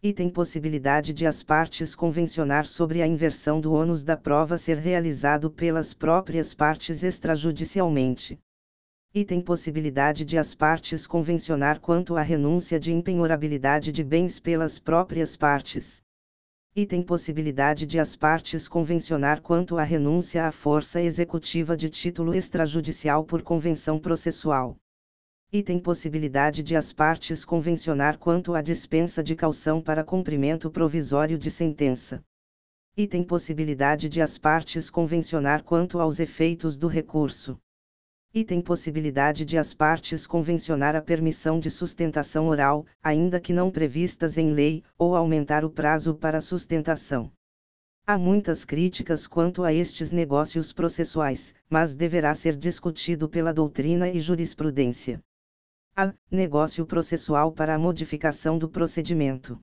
E 0.03 0.13
tem 0.13 0.29
possibilidade 0.29 1.13
de 1.13 1.25
as 1.25 1.41
partes 1.43 1.95
convencionar 1.95 2.65
sobre 2.65 3.01
a 3.01 3.07
inversão 3.07 3.59
do 3.59 3.73
ônus 3.73 4.03
da 4.03 4.15
prova 4.15 4.57
ser 4.57 4.77
realizado 4.77 5.49
pelas 5.49 5.93
próprias 5.93 6.53
partes 6.53 7.03
extrajudicialmente 7.03 8.39
e 9.13 9.25
tem 9.25 9.41
possibilidade 9.41 10.23
de 10.23 10.37
as 10.37 10.55
partes 10.55 11.05
convencionar 11.05 11.81
quanto 11.81 12.15
à 12.15 12.21
renúncia 12.21 12.79
de 12.79 12.93
impenhorabilidade 12.93 13.91
de 13.91 14.05
bens 14.05 14.39
pelas 14.39 14.79
próprias 14.79 15.35
partes. 15.35 16.01
E 16.73 16.85
tem 16.85 17.03
possibilidade 17.03 17.85
de 17.85 17.99
as 17.99 18.15
partes 18.15 18.69
convencionar 18.69 19.41
quanto 19.41 19.77
à 19.77 19.83
renúncia 19.83 20.47
à 20.47 20.51
força 20.51 21.01
executiva 21.01 21.75
de 21.75 21.89
título 21.89 22.33
extrajudicial 22.33 23.25
por 23.25 23.41
convenção 23.41 23.99
processual. 23.99 24.77
E 25.51 25.61
tem 25.61 25.77
possibilidade 25.77 26.63
de 26.63 26.77
as 26.77 26.93
partes 26.93 27.43
convencionar 27.43 28.17
quanto 28.17 28.55
à 28.55 28.61
dispensa 28.61 29.21
de 29.21 29.35
calção 29.35 29.81
para 29.81 30.05
cumprimento 30.05 30.71
provisório 30.71 31.37
de 31.37 31.51
sentença. 31.51 32.23
E 32.95 33.05
tem 33.05 33.25
possibilidade 33.25 34.07
de 34.07 34.21
as 34.21 34.37
partes 34.37 34.89
convencionar 34.89 35.63
quanto 35.63 35.99
aos 35.99 36.17
efeitos 36.17 36.77
do 36.77 36.87
recurso 36.87 37.59
e 38.33 38.43
tem 38.43 38.61
possibilidade 38.61 39.43
de 39.43 39.57
as 39.57 39.73
partes 39.73 40.25
convencionar 40.25 40.95
a 40.95 41.01
permissão 41.01 41.59
de 41.59 41.69
sustentação 41.69 42.47
oral, 42.47 42.85
ainda 43.03 43.39
que 43.39 43.51
não 43.53 43.69
previstas 43.69 44.37
em 44.37 44.51
lei, 44.53 44.83
ou 44.97 45.15
aumentar 45.15 45.65
o 45.65 45.69
prazo 45.69 46.15
para 46.15 46.39
sustentação. 46.39 47.31
Há 48.05 48.17
muitas 48.17 48.65
críticas 48.65 49.27
quanto 49.27 49.63
a 49.63 49.73
estes 49.73 50.11
negócios 50.11 50.73
processuais, 50.73 51.53
mas 51.69 51.93
deverá 51.93 52.33
ser 52.33 52.55
discutido 52.55 53.29
pela 53.29 53.53
doutrina 53.53 54.09
e 54.09 54.19
jurisprudência. 54.19 55.19
A. 55.95 56.13
Negócio 56.29 56.85
processual 56.85 57.51
para 57.51 57.75
a 57.75 57.79
modificação 57.79 58.57
do 58.57 58.69
procedimento 58.69 59.59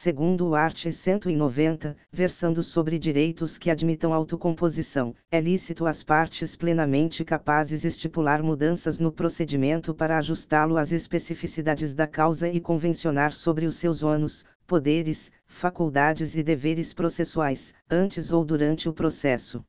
segundo 0.00 0.46
o 0.46 0.54
art. 0.54 0.92
190, 0.92 1.96
versando 2.12 2.62
sobre 2.62 3.00
direitos 3.00 3.58
que 3.58 3.68
admitam 3.68 4.14
autocomposição, 4.14 5.12
é 5.28 5.40
lícito 5.40 5.86
às 5.86 6.04
partes 6.04 6.54
plenamente 6.54 7.24
capazes 7.24 7.84
estipular 7.84 8.40
mudanças 8.40 9.00
no 9.00 9.10
procedimento 9.10 9.92
para 9.92 10.16
ajustá-lo 10.16 10.76
às 10.76 10.92
especificidades 10.92 11.94
da 11.94 12.06
causa 12.06 12.48
e 12.48 12.60
convencionar 12.60 13.32
sobre 13.32 13.66
os 13.66 13.74
seus 13.74 14.04
ônus, 14.04 14.44
poderes, 14.68 15.32
faculdades 15.48 16.36
e 16.36 16.44
deveres 16.44 16.94
processuais, 16.94 17.74
antes 17.90 18.30
ou 18.30 18.44
durante 18.44 18.88
o 18.88 18.92
processo. 18.92 19.64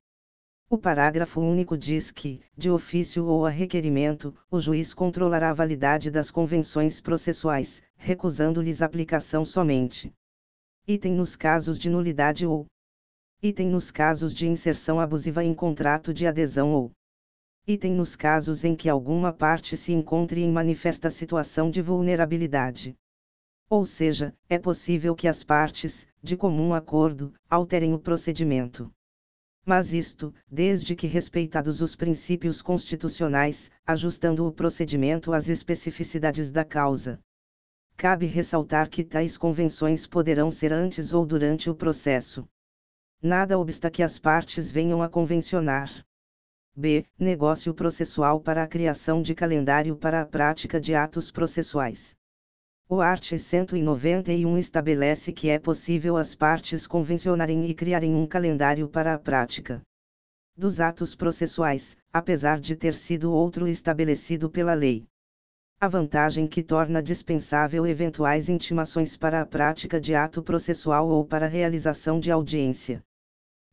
O 0.69 0.77
parágrafo 0.77 1.41
único 1.41 1.75
diz 1.75 2.12
que, 2.12 2.39
de 2.55 2.69
ofício 2.69 3.25
ou 3.25 3.48
a 3.48 3.50
requerimento, 3.50 4.36
o 4.51 4.59
juiz 4.59 4.93
controlará 4.93 5.50
a 5.50 5.53
validade 5.55 6.12
das 6.12 6.29
convenções 6.29 7.01
processuais, 7.01 7.81
recusando-lhes 7.98 8.83
aplicação 8.83 9.43
somente. 9.43 10.13
Item 10.91 11.13
nos 11.13 11.36
casos 11.36 11.77
de 11.77 11.88
nulidade 11.88 12.48
ou 12.48 12.65
Item 13.43 13.69
nos 13.69 13.91
casos 13.91 14.34
de 14.34 14.48
inserção 14.48 15.00
abusiva 15.00 15.43
em 15.43 15.53
contrato 15.53 16.12
de 16.12 16.25
adesão 16.25 16.74
ou 16.74 16.91
Item 17.67 17.93
nos 17.93 18.15
casos 18.15 18.63
em 18.65 18.75
que 18.75 18.89
alguma 18.89 19.31
parte 19.31 19.77
se 19.77 19.93
encontre 19.93 20.41
em 20.41 20.51
manifesta 20.51 21.12
situação 21.12 21.69
de 21.69 21.79
vulnerabilidade. 21.79 22.96
Ou 23.69 23.86
seja, 23.86 24.36
é 24.50 24.58
possível 24.58 25.13
que 25.13 25.27
as 25.27 25.43
partes, 25.43 26.08
de 26.24 26.36
comum 26.36 26.74
acordo, 26.74 27.36
alterem 27.48 27.93
o 27.93 28.00
procedimento. 28.00 28.91
Mas 29.63 29.93
isto, 29.93 30.34
desde 30.50 30.96
que 30.96 31.05
respeitados 31.05 31.84
os 31.84 31.96
princípios 31.96 32.63
constitucionais, 32.63 33.69
ajustando 33.86 34.43
o 34.48 34.51
procedimento 34.51 35.34
às 35.34 35.50
especificidades 35.50 36.50
da 36.50 36.65
causa. 36.65 37.19
Cabe 37.99 38.27
ressaltar 38.27 38.89
que 38.89 39.03
tais 39.03 39.37
convenções 39.37 40.07
poderão 40.07 40.49
ser 40.49 40.71
antes 40.71 41.13
ou 41.13 41.25
durante 41.25 41.69
o 41.69 41.75
processo. 41.75 42.47
Nada 43.21 43.59
obsta 43.59 43.91
que 43.91 44.01
as 44.01 44.17
partes 44.17 44.71
venham 44.71 45.03
a 45.03 45.09
convencionar. 45.09 45.91
B. 46.73 47.05
Negócio 47.19 47.73
processual 47.73 48.39
para 48.39 48.63
a 48.63 48.67
criação 48.67 49.21
de 49.21 49.35
calendário 49.35 49.97
para 49.97 50.21
a 50.21 50.25
prática 50.25 50.79
de 50.79 50.95
atos 50.95 51.29
processuais. 51.29 52.15
O 52.87 53.01
art. 53.01 53.37
191 53.37 54.57
estabelece 54.57 55.33
que 55.33 55.49
é 55.49 55.59
possível 55.59 56.15
as 56.15 56.33
partes 56.33 56.87
convencionarem 56.87 57.69
e 57.69 57.73
criarem 57.73 58.15
um 58.15 58.25
calendário 58.25 58.87
para 58.87 59.13
a 59.13 59.19
prática 59.19 59.81
dos 60.55 60.79
atos 60.79 61.15
processuais, 61.15 61.97
apesar 62.13 62.61
de 62.61 62.77
ter 62.77 62.95
sido 62.95 63.33
outro 63.33 63.67
estabelecido 63.67 64.49
pela 64.49 64.73
lei 64.73 65.05
a 65.81 65.88
vantagem 65.88 66.45
que 66.45 66.62
torna 66.62 67.01
dispensável 67.01 67.88
eventuais 67.88 68.50
intimações 68.50 69.15
para 69.15 69.39
a 69.39 69.45
prática 69.45 69.98
de 70.00 70.13
ato 70.13 70.43
processual 70.43 71.07
ou 71.07 71.24
para 71.24 71.45
a 71.45 71.50
realização 71.50 72.19
de 72.19 72.29
audiência. 72.29 73.01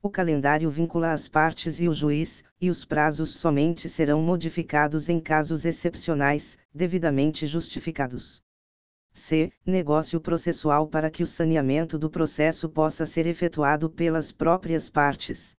O 0.00 0.08
calendário 0.08 0.70
vincula 0.70 1.12
as 1.12 1.26
partes 1.26 1.80
e 1.80 1.88
o 1.88 1.92
juiz, 1.92 2.44
e 2.60 2.70
os 2.70 2.84
prazos 2.84 3.30
somente 3.30 3.88
serão 3.88 4.22
modificados 4.22 5.08
em 5.08 5.18
casos 5.18 5.64
excepcionais, 5.64 6.56
devidamente 6.72 7.44
justificados. 7.44 8.40
C. 9.12 9.50
Negócio 9.66 10.20
processual 10.20 10.86
para 10.86 11.10
que 11.10 11.24
o 11.24 11.26
saneamento 11.26 11.98
do 11.98 12.08
processo 12.08 12.68
possa 12.68 13.04
ser 13.04 13.26
efetuado 13.26 13.90
pelas 13.90 14.30
próprias 14.30 14.88
partes. 14.88 15.56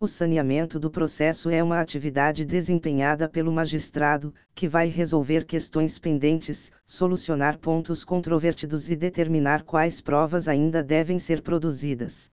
O 0.00 0.06
saneamento 0.06 0.78
do 0.78 0.92
processo 0.92 1.50
é 1.50 1.60
uma 1.60 1.80
atividade 1.80 2.44
desempenhada 2.44 3.28
pelo 3.28 3.50
magistrado, 3.50 4.32
que 4.54 4.68
vai 4.68 4.86
resolver 4.86 5.44
questões 5.44 5.98
pendentes, 5.98 6.70
solucionar 6.86 7.58
pontos 7.58 8.04
controvertidos 8.04 8.88
e 8.88 8.94
determinar 8.94 9.64
quais 9.64 10.00
provas 10.00 10.46
ainda 10.46 10.84
devem 10.84 11.18
ser 11.18 11.42
produzidas. 11.42 12.30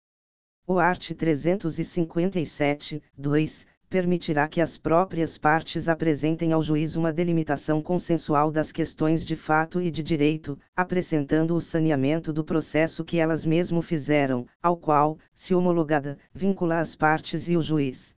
O 0.67 0.81
art. 0.81 1.13
357, 1.13 3.01
2, 3.17 3.67
permitirá 3.93 4.49
que 4.49 4.63
as 4.63 4.79
próprias 4.79 5.37
partes 5.37 5.87
apresentem 5.87 6.55
ao 6.55 6.63
juiz 6.63 6.97
uma 6.97 7.13
delimitação 7.13 7.83
consensual 7.83 8.51
das 8.51 8.73
questões 8.73 9.23
de 9.23 9.37
fato 9.37 9.83
e 9.83 9.91
de 9.91 10.03
direito, 10.03 10.59
acrescentando 10.75 11.55
o 11.55 11.61
saneamento 11.61 12.33
do 12.33 12.43
processo 12.43 13.05
que 13.05 13.19
elas 13.19 13.45
mesmo 13.45 13.83
fizeram, 13.83 14.47
ao 14.63 14.79
qual, 14.79 15.19
se 15.35 15.55
homologada, 15.55 16.17
vincula 16.33 16.81
as 16.81 16.97
partes 16.97 17.49
e 17.49 17.55
o 17.55 17.61
juiz. 17.61 18.15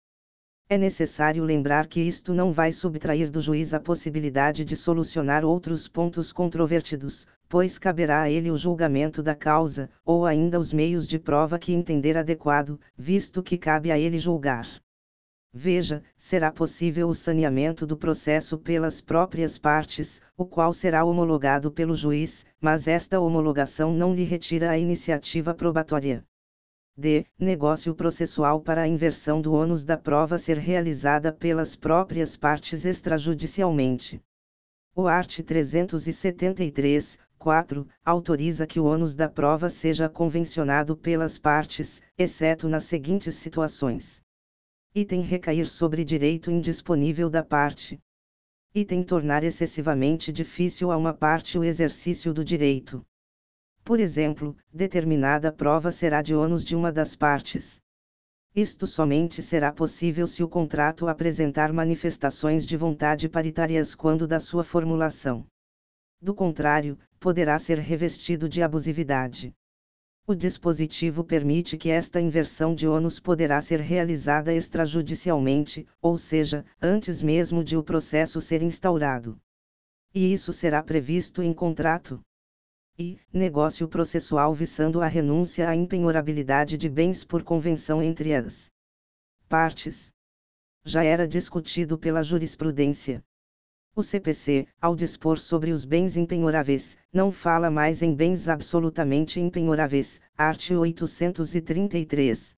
É 0.68 0.78
necessário 0.78 1.42
lembrar 1.42 1.88
que 1.88 2.00
isto 2.00 2.32
não 2.32 2.52
vai 2.52 2.70
subtrair 2.70 3.28
do 3.28 3.40
juiz 3.40 3.74
a 3.74 3.80
possibilidade 3.80 4.64
de 4.64 4.76
solucionar 4.76 5.44
outros 5.44 5.88
pontos 5.88 6.32
controvertidos, 6.32 7.26
pois 7.48 7.80
caberá 7.80 8.22
a 8.22 8.30
ele 8.30 8.48
o 8.48 8.56
julgamento 8.56 9.24
da 9.24 9.34
causa, 9.34 9.90
ou 10.04 10.24
ainda 10.24 10.56
os 10.56 10.72
meios 10.72 11.04
de 11.04 11.18
prova 11.18 11.58
que 11.58 11.72
entender 11.72 12.16
adequado, 12.16 12.78
visto 12.96 13.42
que 13.42 13.58
cabe 13.58 13.90
a 13.90 13.98
ele 13.98 14.18
julgar. 14.18 14.68
Veja, 15.56 16.02
será 16.18 16.50
possível 16.50 17.08
o 17.08 17.14
saneamento 17.14 17.86
do 17.86 17.96
processo 17.96 18.58
pelas 18.58 19.00
próprias 19.00 19.56
partes, 19.56 20.20
o 20.36 20.44
qual 20.44 20.72
será 20.72 21.04
homologado 21.04 21.70
pelo 21.70 21.94
juiz, 21.94 22.44
mas 22.60 22.88
esta 22.88 23.20
homologação 23.20 23.94
não 23.94 24.12
lhe 24.12 24.24
retira 24.24 24.70
a 24.70 24.76
iniciativa 24.76 25.54
probatória. 25.54 26.24
D. 26.96 27.24
Negócio 27.38 27.94
processual 27.94 28.60
para 28.60 28.82
a 28.82 28.88
inversão 28.88 29.40
do 29.40 29.52
ônus 29.52 29.84
da 29.84 29.96
prova 29.96 30.38
ser 30.38 30.58
realizada 30.58 31.32
pelas 31.32 31.76
próprias 31.76 32.36
partes 32.36 32.84
extrajudicialmente. 32.84 34.20
O 34.92 35.06
art. 35.06 35.40
373, 35.40 37.16
4, 37.38 37.86
autoriza 38.04 38.66
que 38.66 38.80
o 38.80 38.86
ônus 38.86 39.14
da 39.14 39.28
prova 39.28 39.70
seja 39.70 40.08
convencionado 40.08 40.96
pelas 40.96 41.38
partes, 41.38 42.02
exceto 42.18 42.68
nas 42.68 42.82
seguintes 42.82 43.36
situações 43.36 44.23
Item 44.96 45.22
recair 45.22 45.66
sobre 45.66 46.04
direito 46.04 46.52
indisponível 46.52 47.28
da 47.28 47.42
parte. 47.42 47.98
Item 48.72 49.02
tornar 49.02 49.42
excessivamente 49.42 50.32
difícil 50.32 50.92
a 50.92 50.96
uma 50.96 51.12
parte 51.12 51.58
o 51.58 51.64
exercício 51.64 52.32
do 52.32 52.44
direito. 52.44 53.04
Por 53.82 53.98
exemplo, 53.98 54.56
determinada 54.72 55.50
prova 55.50 55.90
será 55.90 56.22
de 56.22 56.32
ônus 56.32 56.64
de 56.64 56.76
uma 56.76 56.92
das 56.92 57.16
partes. 57.16 57.80
Isto 58.54 58.86
somente 58.86 59.42
será 59.42 59.72
possível 59.72 60.28
se 60.28 60.44
o 60.44 60.48
contrato 60.48 61.08
apresentar 61.08 61.72
manifestações 61.72 62.64
de 62.64 62.76
vontade 62.76 63.28
paritárias 63.28 63.96
quando 63.96 64.28
da 64.28 64.38
sua 64.38 64.62
formulação. 64.62 65.44
Do 66.22 66.32
contrário, 66.32 66.96
poderá 67.18 67.58
ser 67.58 67.80
revestido 67.80 68.48
de 68.48 68.62
abusividade. 68.62 69.52
O 70.26 70.34
dispositivo 70.34 71.22
permite 71.22 71.76
que 71.76 71.90
esta 71.90 72.18
inversão 72.18 72.74
de 72.74 72.88
ônus 72.88 73.20
poderá 73.20 73.60
ser 73.60 73.78
realizada 73.78 74.54
extrajudicialmente, 74.54 75.86
ou 76.00 76.16
seja, 76.16 76.64
antes 76.80 77.20
mesmo 77.20 77.62
de 77.62 77.76
o 77.76 77.82
processo 77.82 78.40
ser 78.40 78.62
instaurado. 78.62 79.38
E 80.14 80.32
isso 80.32 80.50
será 80.50 80.82
previsto 80.82 81.42
em 81.42 81.52
contrato. 81.52 82.22
E, 82.98 83.18
negócio 83.30 83.86
processual 83.86 84.54
visando 84.54 85.02
a 85.02 85.06
renúncia 85.06 85.68
à 85.68 85.76
impenhorabilidade 85.76 86.78
de 86.78 86.88
bens 86.88 87.22
por 87.22 87.42
convenção 87.42 88.02
entre 88.02 88.34
as 88.34 88.70
partes. 89.46 90.10
Já 90.84 91.04
era 91.04 91.28
discutido 91.28 91.98
pela 91.98 92.22
jurisprudência. 92.22 93.22
O 93.96 94.02
CPC, 94.02 94.66
ao 94.80 94.96
dispor 94.96 95.38
sobre 95.38 95.70
os 95.70 95.84
bens 95.84 96.16
impenhoráveis, 96.16 96.98
não 97.12 97.30
fala 97.30 97.70
mais 97.70 98.02
em 98.02 98.12
bens 98.12 98.48
absolutamente 98.48 99.38
impenhoráveis, 99.38 100.20
art. 100.36 100.72
833. 100.72 102.56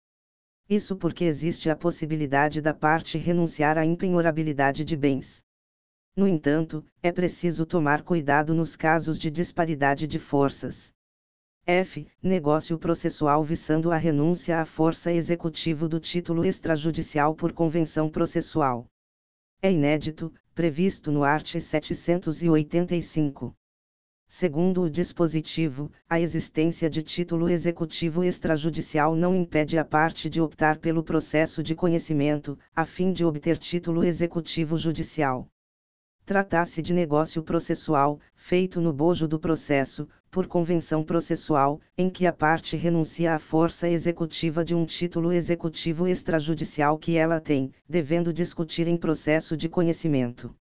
Isso 0.71 0.97
porque 0.97 1.25
existe 1.25 1.69
a 1.69 1.75
possibilidade 1.75 2.61
da 2.61 2.73
parte 2.73 3.19
renunciar 3.19 3.77
à 3.77 3.85
impenhorabilidade 3.85 4.85
de 4.85 4.97
bens. 4.97 5.43
No 6.17 6.29
entanto, 6.29 6.85
é 7.03 7.11
preciso 7.11 7.67
tomar 7.67 8.03
cuidado 8.03 8.55
nos 8.55 8.77
casos 8.77 9.19
de 9.19 9.29
disparidade 9.29 10.07
de 10.07 10.21
forças. 10.21 10.93
F. 11.67 12.07
Negócio 12.23 12.79
processual 12.79 13.43
visando 13.43 13.91
a 13.91 13.97
renúncia 13.97 14.61
à 14.61 14.65
força 14.65 15.13
executivo 15.13 15.89
do 15.89 15.99
título 15.99 16.45
extrajudicial 16.45 17.35
por 17.35 17.53
convenção 17.53 18.09
processual. 18.09 18.87
É 19.61 19.73
inédito, 19.73 20.33
previsto 20.55 21.11
no 21.11 21.25
art. 21.25 21.59
785. 21.59 23.55
Segundo 24.27 24.83
o 24.83 24.91
dispositivo, 24.91 25.93
a 26.09 26.19
existência 26.21 26.89
de 26.89 27.03
título 27.03 27.49
executivo 27.49 28.25
extrajudicial 28.25 29.15
não 29.15 29.35
impede 29.35 29.79
a 29.79 29.85
parte 29.85 30.31
de 30.31 30.41
optar 30.41 30.79
pelo 30.79 31.03
processo 31.03 31.63
de 31.63 31.75
conhecimento, 31.75 32.59
a 32.75 32.85
fim 32.85 33.13
de 33.13 33.25
obter 33.25 33.59
título 33.59 34.03
executivo 34.03 34.77
judicial. 34.77 35.49
Trata-se 36.27 36.81
de 36.81 36.95
negócio 36.95 37.43
processual, 37.43 38.19
feito 38.35 38.81
no 38.81 38.95
bojo 38.95 39.29
do 39.29 39.39
processo, 39.39 40.09
por 40.31 40.47
convenção 40.47 41.05
processual, 41.05 41.79
em 41.99 42.09
que 42.09 42.27
a 42.27 42.33
parte 42.33 42.79
renuncia 42.79 43.35
à 43.35 43.39
força 43.39 43.91
executiva 43.91 44.65
de 44.65 44.75
um 44.75 44.87
título 44.87 45.31
executivo 45.35 46.09
extrajudicial 46.09 46.97
que 46.97 47.19
ela 47.19 47.43
tem, 47.43 47.71
devendo 47.87 48.33
discutir 48.33 48.89
em 48.89 48.97
processo 48.97 49.55
de 49.55 49.69
conhecimento. 49.69 50.57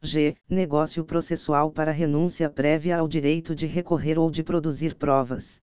G. 0.00 0.34
Negócio 0.48 1.04
processual 1.04 1.70
para 1.70 1.92
renúncia 1.92 2.48
prévia 2.48 2.96
ao 2.96 3.06
direito 3.06 3.54
de 3.54 3.66
recorrer 3.66 4.18
ou 4.18 4.30
de 4.30 4.42
produzir 4.42 4.94
provas. 4.94 5.60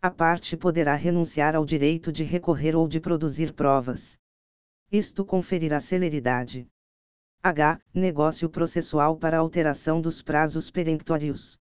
A 0.00 0.10
parte 0.10 0.56
poderá 0.56 0.94
renunciar 0.94 1.54
ao 1.54 1.66
direito 1.66 2.10
de 2.10 2.24
recorrer 2.24 2.74
ou 2.74 2.88
de 2.88 2.98
produzir 2.98 3.52
provas. 3.52 4.18
Isto 4.90 5.22
conferirá 5.22 5.80
celeridade 5.80 6.66
H. 7.46 7.78
Negócio 7.92 8.48
processual 8.48 9.18
para 9.18 9.36
alteração 9.36 10.00
dos 10.00 10.22
prazos 10.22 10.70
peremptórios. 10.70 11.58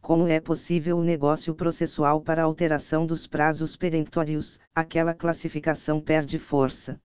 Como 0.00 0.26
é 0.26 0.40
possível 0.40 0.96
o 0.96 1.04
negócio 1.04 1.54
processual 1.54 2.22
para 2.22 2.44
alteração 2.44 3.04
dos 3.04 3.26
prazos 3.26 3.76
peremptórios, 3.76 4.58
aquela 4.74 5.12
classificação 5.12 6.00
perde 6.00 6.38
força. 6.38 6.98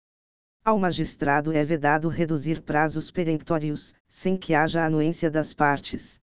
Ao 0.62 0.78
magistrado 0.78 1.50
é 1.50 1.64
vedado 1.64 2.10
reduzir 2.10 2.60
prazos 2.60 3.10
peremptórios, 3.10 3.94
sem 4.06 4.36
que 4.36 4.52
haja 4.52 4.84
anuência 4.84 5.30
das 5.30 5.54
partes. 5.54 6.20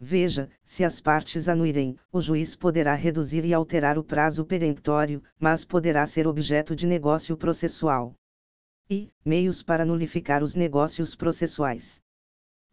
Veja, 0.00 0.48
se 0.64 0.82
as 0.82 0.98
partes 0.98 1.46
anuírem, 1.46 1.94
o 2.10 2.22
juiz 2.22 2.56
poderá 2.56 2.94
reduzir 2.94 3.44
e 3.44 3.52
alterar 3.52 3.98
o 3.98 4.02
prazo 4.02 4.46
peremptório, 4.46 5.22
mas 5.38 5.62
poderá 5.62 6.06
ser 6.06 6.26
objeto 6.26 6.74
de 6.74 6.86
negócio 6.86 7.36
processual 7.36 8.16
e 8.92 9.10
meios 9.24 9.62
para 9.62 9.86
nulificar 9.86 10.42
os 10.42 10.54
negócios 10.54 11.14
processuais. 11.14 12.02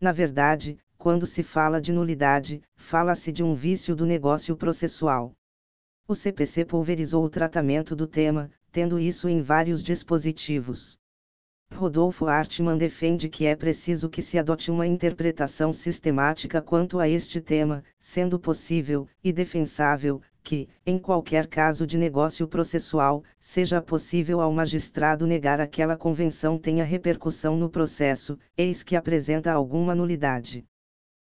Na 0.01 0.12
verdade, 0.12 0.77
quando 0.97 1.25
se 1.25 1.41
fala 1.41 1.79
de 1.79 1.93
nulidade, 1.93 2.62
fala-se 2.75 3.32
de 3.32 3.41
um 3.41 3.53
vício 3.53 3.95
do 3.95 4.05
negócio 4.05 4.53
processual. 4.58 5.34
O 6.05 6.13
CPC 6.13 6.65
pulverizou 6.65 7.23
o 7.23 7.29
tratamento 7.29 7.95
do 7.95 8.05
tema, 8.05 8.51
tendo 8.69 8.99
isso 8.99 9.29
em 9.29 9.41
vários 9.41 9.82
dispositivos. 9.82 10.99
Rodolfo 11.73 12.25
Artman 12.25 12.77
defende 12.77 13.29
que 13.29 13.45
é 13.45 13.55
preciso 13.55 14.10
que 14.10 14.21
se 14.21 14.38
adote 14.38 14.69
uma 14.71 14.86
interpretação 14.86 15.71
sistemática 15.71 16.62
quanto 16.62 16.99
a 16.99 17.08
este 17.08 17.39
tema, 17.39 17.82
sendo 17.97 18.38
possível, 18.38 19.08
e 19.23 19.32
defensável, 19.32 20.21
que, 20.49 20.67
em 20.83 20.97
qualquer 20.97 21.45
caso 21.45 21.85
de 21.85 21.95
negócio 21.95 22.47
processual, 22.47 23.23
seja 23.39 23.79
possível 23.83 24.41
ao 24.41 24.51
magistrado 24.51 25.27
negar 25.27 25.62
aquela 25.62 25.95
convenção 25.95 26.57
tenha 26.57 26.83
repercussão 26.83 27.55
no 27.55 27.69
processo, 27.69 28.35
eis 28.57 28.81
que 28.81 28.95
apresenta 28.95 29.51
alguma 29.53 29.93
nulidade. 29.93 30.65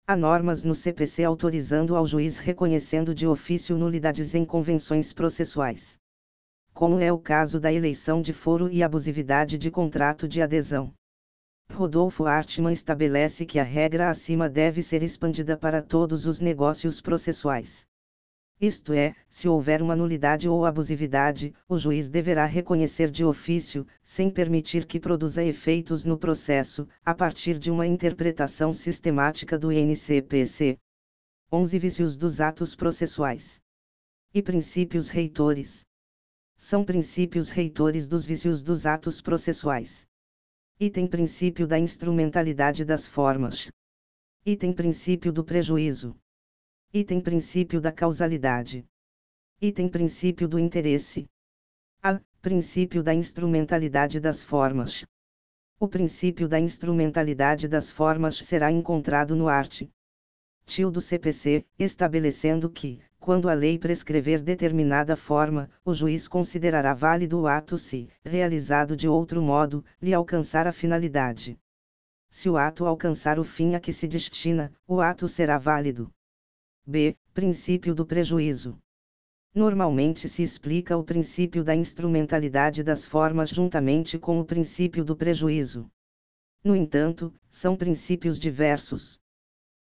Há 0.06 0.16
normas 0.16 0.62
no 0.62 0.76
CPC 0.76 1.24
autorizando 1.24 1.96
ao 1.96 2.06
juiz 2.06 2.38
reconhecendo 2.38 3.12
de 3.12 3.26
ofício 3.26 3.76
nulidades 3.76 4.36
em 4.36 4.46
convenções 4.46 5.12
processuais. 5.12 5.98
Como 6.72 7.00
é 7.00 7.12
o 7.12 7.18
caso 7.18 7.60
da 7.60 7.74
eleição 7.74 8.22
de 8.22 8.34
foro 8.34 8.70
e 8.72 8.84
abusividade 8.84 9.58
de 9.58 9.72
contrato 9.72 10.28
de 10.28 10.44
adesão. 10.44 10.94
Rodolfo 11.74 12.28
Artman 12.28 12.72
estabelece 12.72 13.48
que 13.48 13.58
a 13.58 13.64
regra 13.64 14.12
acima 14.12 14.48
deve 14.48 14.84
ser 14.84 15.02
expandida 15.02 15.58
para 15.58 15.82
todos 15.82 16.28
os 16.28 16.40
negócios 16.40 17.02
processuais. 17.02 17.87
Isto 18.60 18.92
é, 18.92 19.16
se 19.30 19.48
houver 19.48 19.84
uma 19.84 19.96
nulidade 19.96 20.50
ou 20.50 20.66
abusividade, 20.66 21.54
o 21.70 21.78
juiz 21.78 22.10
deverá 22.10 22.46
reconhecer 22.46 23.12
de 23.12 23.24
ofício, 23.24 23.86
sem 24.02 24.32
permitir 24.32 24.86
que 24.86 25.00
produza 25.00 25.44
efeitos 25.44 26.04
no 26.04 26.18
processo, 26.18 26.88
a 27.06 27.14
partir 27.14 27.60
de 27.60 27.70
uma 27.70 27.86
interpretação 27.86 28.74
sistemática 28.74 29.60
do 29.60 29.72
NCPC. 29.72 30.80
11 31.52 31.80
Vícios 31.80 32.18
dos 32.18 32.42
atos 32.42 32.76
processuais 32.76 33.62
e 34.34 34.42
princípios 34.42 35.08
reitores. 35.08 35.86
São 36.58 36.84
princípios 36.84 37.50
reitores 37.50 38.08
dos 38.08 38.26
vícios 38.26 38.64
dos 38.64 38.86
atos 38.86 39.22
processuais. 39.22 40.06
Item 40.80 41.08
princípio 41.08 41.66
da 41.68 41.80
instrumentalidade 41.80 42.84
das 42.84 43.08
formas. 43.08 43.72
Item 44.46 44.74
princípio 44.74 45.32
do 45.32 45.44
prejuízo. 45.44 46.16
Item 46.94 47.20
princípio 47.20 47.82
da 47.82 47.92
causalidade. 47.92 48.86
Item 49.62 49.90
princípio 49.90 50.48
do 50.48 50.58
interesse. 50.58 51.30
A. 52.02 52.22
Princípio 52.42 53.04
da 53.04 53.14
instrumentalidade 53.14 54.22
das 54.22 54.42
formas. 54.42 55.06
O 55.78 55.86
princípio 55.90 56.48
da 56.48 56.58
instrumentalidade 56.58 57.68
das 57.68 57.92
formas 57.92 58.38
será 58.38 58.72
encontrado 58.72 59.36
no 59.36 59.50
art. 59.50 59.82
Do 60.90 61.02
CPC, 61.02 61.66
estabelecendo 61.78 62.70
que, 62.70 63.02
quando 63.20 63.50
a 63.50 63.54
lei 63.54 63.78
prescrever 63.78 64.42
determinada 64.42 65.18
forma, 65.18 65.70
o 65.84 65.94
juiz 65.94 66.26
considerará 66.26 66.94
válido 66.94 67.42
o 67.42 67.48
ato 67.48 67.78
se, 67.78 68.10
realizado 68.24 68.96
de 68.96 69.10
outro 69.10 69.42
modo, 69.42 69.84
lhe 70.02 70.14
alcançar 70.14 70.66
a 70.66 70.72
finalidade. 70.72 71.60
Se 72.30 72.50
o 72.50 72.56
ato 72.56 72.86
alcançar 72.86 73.38
o 73.38 73.44
fim 73.44 73.76
a 73.76 73.80
que 73.82 73.92
se 73.92 74.08
destina, 74.08 74.72
o 74.88 75.02
ato 75.02 75.28
será 75.28 75.58
válido. 75.58 76.10
B. 76.90 77.18
Princípio 77.34 77.94
do 77.94 78.06
prejuízo. 78.06 78.78
Normalmente 79.54 80.30
se 80.30 80.42
explica 80.42 80.96
o 80.96 81.04
princípio 81.04 81.62
da 81.62 81.76
instrumentalidade 81.76 82.82
das 82.82 83.06
formas 83.06 83.50
juntamente 83.50 84.18
com 84.18 84.40
o 84.40 84.46
princípio 84.46 85.04
do 85.04 85.14
prejuízo. 85.14 85.92
No 86.64 86.74
entanto, 86.74 87.34
são 87.50 87.76
princípios 87.76 88.40
diversos. 88.40 89.20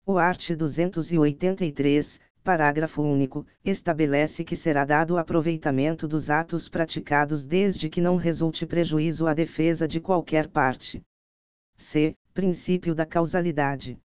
O 0.05 0.19
art. 0.19 0.55
283, 0.55 2.21
parágrafo 2.43 3.01
único, 3.01 3.47
estabelece 3.65 4.43
que 4.43 4.55
será 4.55 4.85
dado 4.85 5.17
aproveitamento 5.17 6.07
dos 6.07 6.29
atos 6.29 6.69
praticados 6.69 7.47
desde 7.47 7.89
que 7.89 7.99
não 7.99 8.15
resulte 8.15 8.63
prejuízo 8.67 9.25
à 9.25 9.33
defesa 9.33 9.87
de 9.87 9.99
qualquer 9.99 10.47
parte. 10.47 11.01
C. 11.75 12.15
Princípio 12.31 12.93
da 12.93 13.07
causalidade. 13.07 13.99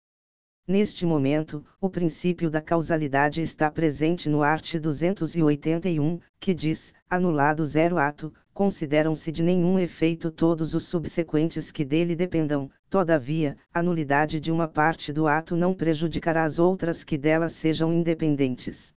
Neste 0.66 1.04
momento, 1.04 1.62
o 1.78 1.90
princípio 1.90 2.50
da 2.50 2.58
causalidade 2.58 3.42
está 3.42 3.70
presente 3.70 4.30
no 4.30 4.42
art. 4.42 4.78
281, 4.78 6.18
que 6.40 6.54
diz: 6.54 6.94
anulado 7.08 7.66
zero 7.66 7.98
ato, 7.98 8.32
consideram-se 8.54 9.30
de 9.30 9.42
nenhum 9.42 9.78
efeito 9.78 10.30
todos 10.30 10.72
os 10.72 10.84
subsequentes 10.84 11.70
que 11.70 11.84
dele 11.84 12.16
dependam, 12.16 12.70
todavia, 12.88 13.58
a 13.74 13.82
nulidade 13.82 14.40
de 14.40 14.50
uma 14.50 14.66
parte 14.66 15.12
do 15.12 15.26
ato 15.26 15.54
não 15.54 15.74
prejudicará 15.74 16.44
as 16.44 16.58
outras 16.58 17.04
que 17.04 17.18
dela 17.18 17.50
sejam 17.50 17.92
independentes. 17.92 18.94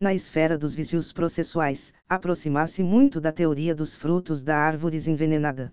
Na 0.00 0.12
esfera 0.12 0.58
dos 0.58 0.74
vícios 0.74 1.12
processuais, 1.12 1.92
aproxima-se 2.08 2.82
muito 2.82 3.20
da 3.20 3.30
teoria 3.30 3.72
dos 3.72 3.94
frutos 3.94 4.42
da 4.42 4.56
árvore 4.56 4.96
envenenada. 5.08 5.72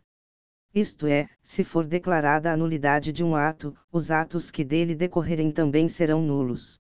Isto 0.76 1.08
é, 1.08 1.30
se 1.42 1.64
for 1.64 1.88
declarada 1.88 2.52
a 2.52 2.58
nulidade 2.58 3.14
de 3.14 3.24
um 3.24 3.34
ato, 3.34 3.74
os 3.90 4.12
atos 4.12 4.52
que 4.52 4.62
dele 4.62 4.94
decorrerem 4.94 5.50
também 5.50 5.88
serão 5.88 6.22
nulos. 6.22 6.78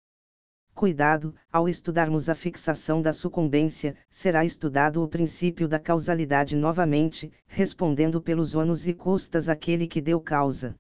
Cuidado, 0.73 1.33
ao 1.49 1.69
estudarmos 1.69 2.27
a 2.27 2.35
fixação 2.35 3.01
da 3.01 3.13
sucumbência, 3.13 3.95
será 4.09 4.43
estudado 4.43 5.01
o 5.01 5.07
princípio 5.07 5.65
da 5.65 5.79
causalidade 5.79 6.57
novamente, 6.57 7.31
respondendo 7.47 8.21
pelos 8.21 8.53
ônus 8.53 8.85
e 8.85 8.93
custas 8.93 9.47
aquele 9.47 9.87
que 9.87 10.01
deu 10.01 10.19
causa. 10.19 10.75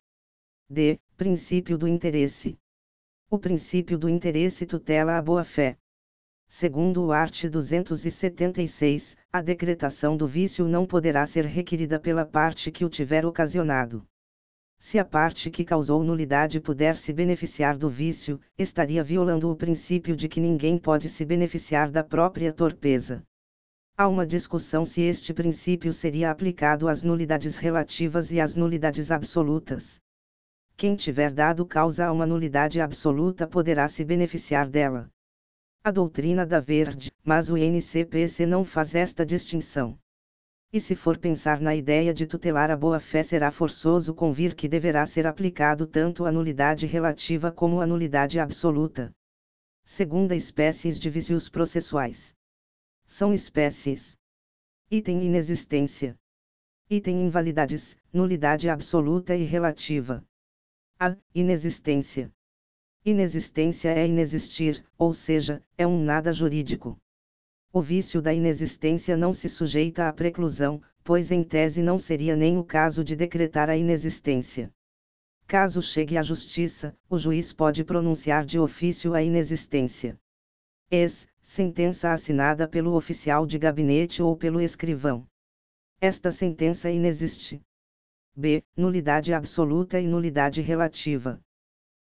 D. 0.69 0.99
Princípio 1.15 1.77
do 1.77 1.87
interesse. 1.87 2.59
O 3.29 3.39
princípio 3.39 3.97
do 3.97 4.09
interesse 4.09 4.65
tutela 4.65 5.17
a 5.17 5.21
boa-fé. 5.21 5.77
Segundo 6.47 7.03
o 7.03 7.11
art. 7.11 7.45
276, 7.45 9.17
a 9.31 9.41
decretação 9.41 10.15
do 10.15 10.25
vício 10.25 10.67
não 10.67 10.85
poderá 10.85 11.25
ser 11.25 11.45
requerida 11.45 11.99
pela 11.99 12.25
parte 12.25 12.71
que 12.71 12.85
o 12.85 12.89
tiver 12.89 13.25
ocasionado. 13.25 14.05
Se 14.79 14.99
a 14.99 15.03
parte 15.03 15.49
que 15.49 15.65
causou 15.65 16.03
nulidade 16.03 16.59
puder 16.59 16.95
se 16.95 17.11
beneficiar 17.11 17.77
do 17.77 17.89
vício, 17.89 18.39
estaria 18.57 19.03
violando 19.03 19.49
o 19.51 19.55
princípio 19.55 20.15
de 20.15 20.29
que 20.29 20.39
ninguém 20.39 20.77
pode 20.77 21.09
se 21.09 21.25
beneficiar 21.25 21.89
da 21.89 22.03
própria 22.03 22.53
torpeza. 22.53 23.23
Há 23.97 24.07
uma 24.07 24.25
discussão 24.25 24.85
se 24.85 25.01
este 25.01 25.33
princípio 25.33 25.91
seria 25.91 26.29
aplicado 26.29 26.87
às 26.87 27.01
nulidades 27.01 27.57
relativas 27.57 28.31
e 28.31 28.39
às 28.39 28.55
nulidades 28.55 29.11
absolutas. 29.11 29.99
Quem 30.77 30.95
tiver 30.95 31.33
dado 31.33 31.65
causa 31.65 32.05
a 32.05 32.11
uma 32.11 32.25
nulidade 32.25 32.79
absoluta 32.79 33.47
poderá 33.47 33.87
se 33.87 34.03
beneficiar 34.03 34.69
dela 34.69 35.09
a 35.85 35.91
doutrina 35.91 36.47
da 36.47 36.59
Verde, 36.59 37.11
mas 37.23 37.47
o 37.47 37.55
NCPC 37.55 38.47
não 38.47 38.65
faz 38.65 38.95
esta 38.95 39.23
distinção. 39.23 39.95
E 40.73 40.81
se 40.81 40.95
for 40.95 41.15
pensar 41.15 41.61
na 41.61 41.75
ideia 41.75 42.11
de 42.11 42.25
tutelar 42.25 42.71
a 42.71 42.75
boa-fé, 42.75 43.21
será 43.21 43.51
forçoso 43.51 44.11
convir 44.11 44.55
que 44.55 44.67
deverá 44.67 45.05
ser 45.05 45.27
aplicado 45.27 45.85
tanto 45.85 46.25
a 46.25 46.31
nulidade 46.31 46.87
relativa 46.87 47.51
como 47.51 47.81
a 47.81 47.85
nulidade 47.85 48.39
absoluta. 48.39 49.11
Segunda 49.83 50.35
espécies 50.35 50.99
de 50.99 51.07
vícios 51.07 51.49
processuais. 51.49 52.33
São 53.05 53.31
espécies. 53.31 54.17
Item 54.89 55.21
inexistência. 55.21 56.17
Item 56.89 57.21
invalidades, 57.21 57.95
nulidade 58.11 58.69
absoluta 58.69 59.35
e 59.35 59.43
relativa. 59.43 60.25
A. 60.99 61.15
Inexistência. 61.35 62.34
Inexistência 63.07 63.89
é 63.89 64.07
inexistir, 64.07 64.83
ou 64.97 65.13
seja, 65.13 65.61
é 65.77 65.85
um 65.85 66.03
nada 66.03 66.33
jurídico. 66.33 66.97
O 67.71 67.79
vício 67.79 68.19
da 68.19 68.33
inexistência 68.33 69.15
não 69.15 69.31
se 69.31 69.47
sujeita 69.47 70.09
à 70.09 70.11
preclusão, 70.11 70.81
pois 71.03 71.31
em 71.31 71.43
tese 71.43 71.83
não 71.83 71.99
seria 71.99 72.35
nem 72.35 72.57
o 72.57 72.63
caso 72.63 73.03
de 73.03 73.15
decretar 73.15 73.69
a 73.69 73.77
inexistência. 73.77 74.73
Caso 75.45 75.83
chegue 75.83 76.17
à 76.17 76.23
justiça, 76.23 76.97
o 77.07 77.15
juiz 77.15 77.53
pode 77.53 77.83
pronunciar 77.83 78.43
de 78.43 78.57
ofício 78.57 79.13
a 79.13 79.21
inexistência. 79.21 80.19
Ex, 80.89 81.27
sentença 81.43 82.11
assinada 82.11 82.67
pelo 82.67 82.95
oficial 82.95 83.45
de 83.45 83.59
gabinete 83.59 84.23
ou 84.23 84.35
pelo 84.35 84.59
escrivão. 84.59 85.27
Esta 86.01 86.31
sentença 86.31 86.89
inexiste. 86.89 87.61
B. 88.35 88.63
Nulidade 88.75 89.31
absoluta 89.31 89.99
e 89.99 90.07
nulidade 90.07 90.59
relativa. 90.59 91.39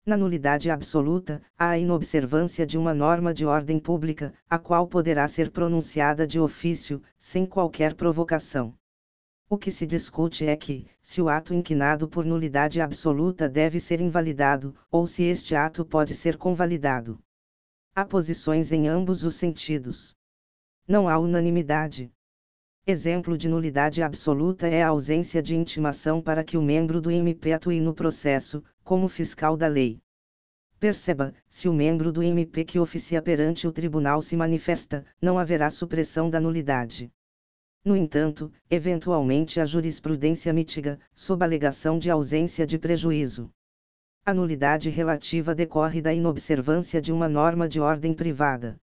Na 0.07 0.17
nulidade 0.17 0.71
absoluta, 0.71 1.43
há 1.59 1.71
a 1.71 1.79
inobservância 1.79 2.65
de 2.65 2.79
uma 2.79 2.95
norma 2.95 3.35
de 3.35 3.45
ordem 3.45 3.77
pública, 3.81 4.33
a 4.49 4.57
qual 4.57 4.87
poderá 4.87 5.27
ser 5.27 5.51
pronunciada 5.51 6.25
de 6.25 6.39
ofício, 6.39 7.03
sem 7.19 7.45
qualquer 7.45 7.93
provocação. 7.93 8.73
O 9.51 9.59
que 9.59 9.69
se 9.69 9.85
discute 9.85 10.47
é 10.47 10.57
que, 10.57 10.87
se 11.03 11.21
o 11.21 11.29
ato 11.29 11.53
inquinado 11.53 12.09
por 12.09 12.25
nulidade 12.25 12.81
absoluta 12.81 13.49
deve 13.49 13.81
ser 13.81 14.01
invalidado, 14.01 14.77
ou 14.93 15.09
se 15.09 15.25
este 15.25 15.57
ato 15.57 15.85
pode 15.85 16.15
ser 16.15 16.37
convalidado. 16.37 17.19
Há 17.93 18.05
posições 18.05 18.71
em 18.71 18.87
ambos 18.87 19.25
os 19.25 19.35
sentidos. 19.35 20.15
Não 20.87 21.09
há 21.09 21.19
unanimidade. 21.19 22.13
Exemplo 22.89 23.37
de 23.37 23.49
nulidade 23.49 24.01
absoluta 24.01 24.69
é 24.69 24.81
a 24.81 24.89
ausência 24.91 25.43
de 25.43 25.57
intimação 25.57 26.23
para 26.23 26.45
que 26.45 26.57
o 26.57 26.63
membro 26.63 27.01
do 27.01 27.11
MP 27.11 27.53
atue 27.53 27.81
no 27.81 27.93
processo, 27.93 28.63
como 28.85 29.09
fiscal 29.09 29.57
da 29.57 29.67
lei. 29.67 29.99
Perceba, 30.79 31.35
se 31.49 31.69
o 31.69 31.73
membro 31.73 32.13
do 32.13 32.23
MP 32.23 32.65
que 32.65 32.79
oficia 32.79 33.21
perante 33.21 33.67
o 33.67 33.73
tribunal 33.73 34.23
se 34.23 34.37
manifesta, 34.37 35.05
não 35.21 35.37
haverá 35.37 35.69
supressão 35.69 36.31
da 36.31 36.39
nulidade. 36.39 37.11
No 37.85 37.97
entanto, 37.97 38.53
eventualmente 38.71 39.59
a 39.59 39.65
jurisprudência 39.65 40.53
mitiga, 40.53 41.01
sob 41.13 41.45
alegação 41.45 41.99
de 41.99 42.09
ausência 42.09 42.65
de 42.65 42.79
prejuízo. 42.79 43.51
A 44.25 44.33
nulidade 44.33 44.91
relativa 44.91 45.57
decorre 45.57 46.01
da 46.01 46.15
inobservância 46.15 47.03
de 47.03 47.13
uma 47.13 47.29
norma 47.29 47.69
de 47.69 47.81
ordem 47.81 48.15
privada. 48.15 48.77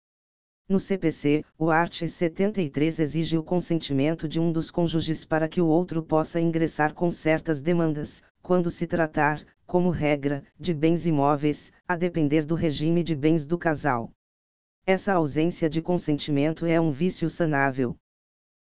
No 0.69 0.79
CPC, 0.79 1.43
o 1.57 1.69
art. 1.69 2.07
73 2.07 2.99
exige 2.99 3.37
o 3.37 3.43
consentimento 3.43 4.29
de 4.29 4.39
um 4.39 4.49
dos 4.49 4.71
cônjuges 4.71 5.25
para 5.25 5.49
que 5.49 5.59
o 5.59 5.67
outro 5.67 6.01
possa 6.01 6.39
ingressar 6.39 6.93
com 6.93 7.11
certas 7.11 7.59
demandas, 7.59 8.23
quando 8.41 8.71
se 8.71 8.87
tratar, 8.87 9.45
como 9.65 9.89
regra, 9.89 10.41
de 10.57 10.73
bens 10.73 11.05
imóveis, 11.05 11.73
a 11.85 11.97
depender 11.97 12.45
do 12.45 12.55
regime 12.55 13.03
de 13.03 13.13
bens 13.13 13.45
do 13.45 13.57
casal. 13.57 14.09
Essa 14.85 15.11
ausência 15.11 15.69
de 15.69 15.81
consentimento 15.81 16.65
é 16.65 16.79
um 16.79 16.91
vício 16.91 17.29
sanável. 17.29 17.97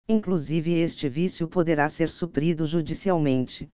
Inclusive, 0.09 0.73
este 0.73 1.07
vício 1.07 1.47
poderá 1.49 1.87
ser 1.91 2.09
suprido 2.09 2.65
judicialmente. 2.65 3.69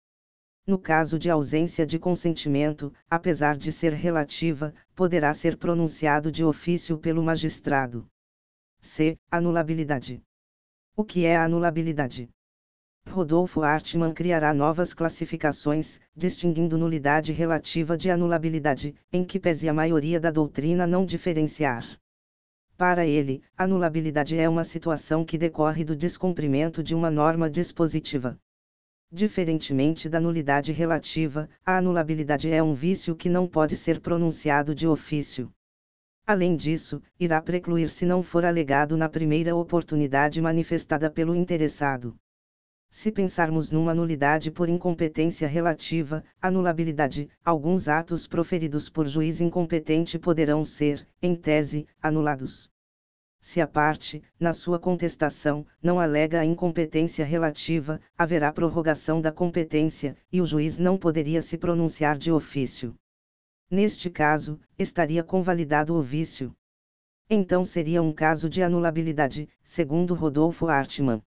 No 0.65 0.79
caso 0.79 1.19
de 1.19 1.29
ausência 1.29 1.85
de 1.85 1.99
consentimento, 1.99 2.93
apesar 3.09 3.57
de 3.57 3.69
ser 3.69 3.91
relativa, 3.91 4.73
poderá 4.95 5.33
ser 5.33 5.57
pronunciado 5.57 6.31
de 6.31 6.41
ofício 6.41 6.97
pelo 6.97 7.21
magistrado. 7.21 8.07
C. 8.85 9.17
Anulabilidade. 9.31 10.21
O 10.93 11.05
que 11.05 11.25
é 11.25 11.37
a 11.37 11.45
anulabilidade? 11.45 12.29
Rodolfo 13.07 13.61
Artman 13.61 14.13
criará 14.13 14.53
novas 14.53 14.93
classificações, 14.93 16.01
distinguindo 16.13 16.77
nulidade 16.77 17.31
relativa 17.31 17.97
de 17.97 18.11
anulabilidade, 18.11 18.93
em 19.11 19.23
que 19.23 19.39
pese 19.39 19.69
a 19.69 19.73
maioria 19.73 20.19
da 20.19 20.29
doutrina 20.29 20.85
não 20.85 21.05
diferenciar. 21.05 21.97
Para 22.75 23.05
ele, 23.05 23.41
anulabilidade 23.57 24.37
é 24.37 24.49
uma 24.49 24.65
situação 24.65 25.23
que 25.23 25.37
decorre 25.37 25.85
do 25.85 25.95
descumprimento 25.95 26.83
de 26.83 26.93
uma 26.93 27.09
norma 27.09 27.49
dispositiva. 27.49 28.37
Diferentemente 29.09 30.09
da 30.09 30.19
nulidade 30.19 30.73
relativa, 30.73 31.49
a 31.65 31.77
anulabilidade 31.77 32.51
é 32.51 32.61
um 32.61 32.73
vício 32.73 33.15
que 33.15 33.29
não 33.29 33.47
pode 33.47 33.77
ser 33.77 34.01
pronunciado 34.01 34.75
de 34.75 34.85
ofício. 34.85 35.49
Além 36.25 36.55
disso, 36.55 37.01
irá 37.19 37.41
precluir 37.41 37.89
se 37.89 38.05
não 38.05 38.23
for 38.23 38.45
alegado 38.45 38.95
na 38.95 39.09
primeira 39.09 39.53
oportunidade 39.55 40.41
manifestada 40.41 41.09
pelo 41.09 41.35
interessado. 41.35 42.15
Se 42.89 43.11
pensarmos 43.11 43.71
numa 43.71 43.93
nulidade 43.93 44.49
por 44.51 44.69
incompetência 44.69 45.47
relativa, 45.47 46.23
anulabilidade, 46.41 47.27
alguns 47.43 47.89
atos 47.89 48.25
proferidos 48.25 48.87
por 48.87 49.07
juiz 49.07 49.41
incompetente 49.41 50.17
poderão 50.17 50.63
ser, 50.63 51.05
em 51.21 51.35
tese, 51.35 51.87
anulados. 52.01 52.69
Se 53.41 53.59
a 53.59 53.67
parte, 53.67 54.23
na 54.39 54.53
sua 54.53 54.79
contestação, 54.79 55.65
não 55.81 55.99
alega 55.99 56.39
a 56.39 56.45
incompetência 56.45 57.25
relativa, 57.25 57.99
haverá 58.17 58.53
prorrogação 58.53 59.19
da 59.19 59.31
competência, 59.31 60.15
e 60.31 60.39
o 60.39 60.45
juiz 60.45 60.77
não 60.77 60.97
poderia 60.97 61.41
se 61.41 61.57
pronunciar 61.57 62.17
de 62.17 62.31
ofício. 62.31 62.95
Neste 63.73 64.07
caso, 64.07 64.59
estaria 64.77 65.23
convalidado 65.23 65.95
o 65.95 66.01
vício. 66.03 66.53
Então 67.27 67.65
seria 67.65 68.03
um 68.03 68.13
caso 68.13 68.47
de 68.47 68.61
anulabilidade, 68.61 69.49
segundo 69.63 70.13
Rodolfo 70.13 70.67
Artman. 70.67 71.23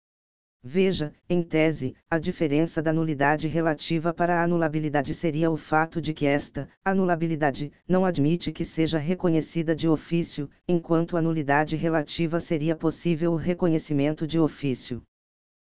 Veja, 0.63 1.13
em 1.29 1.43
tese, 1.43 1.95
a 2.09 2.17
diferença 2.17 2.81
da 2.81 2.91
nulidade 2.91 3.47
relativa 3.47 4.11
para 4.11 4.39
a 4.39 4.43
anulabilidade 4.43 5.13
seria 5.13 5.51
o 5.51 5.55
fato 5.55 6.01
de 6.01 6.15
que 6.15 6.25
esta, 6.25 6.67
anulabilidade, 6.83 7.71
não 7.87 8.05
admite 8.05 8.51
que 8.51 8.65
seja 8.65 8.97
reconhecida 8.97 9.75
de 9.75 9.87
ofício, 9.87 10.49
enquanto 10.67 11.17
a 11.17 11.21
nulidade 11.21 11.75
relativa 11.75 12.39
seria 12.39 12.75
possível 12.75 13.33
o 13.33 13.35
reconhecimento 13.35 14.25
de 14.25 14.39
ofício. 14.39 15.03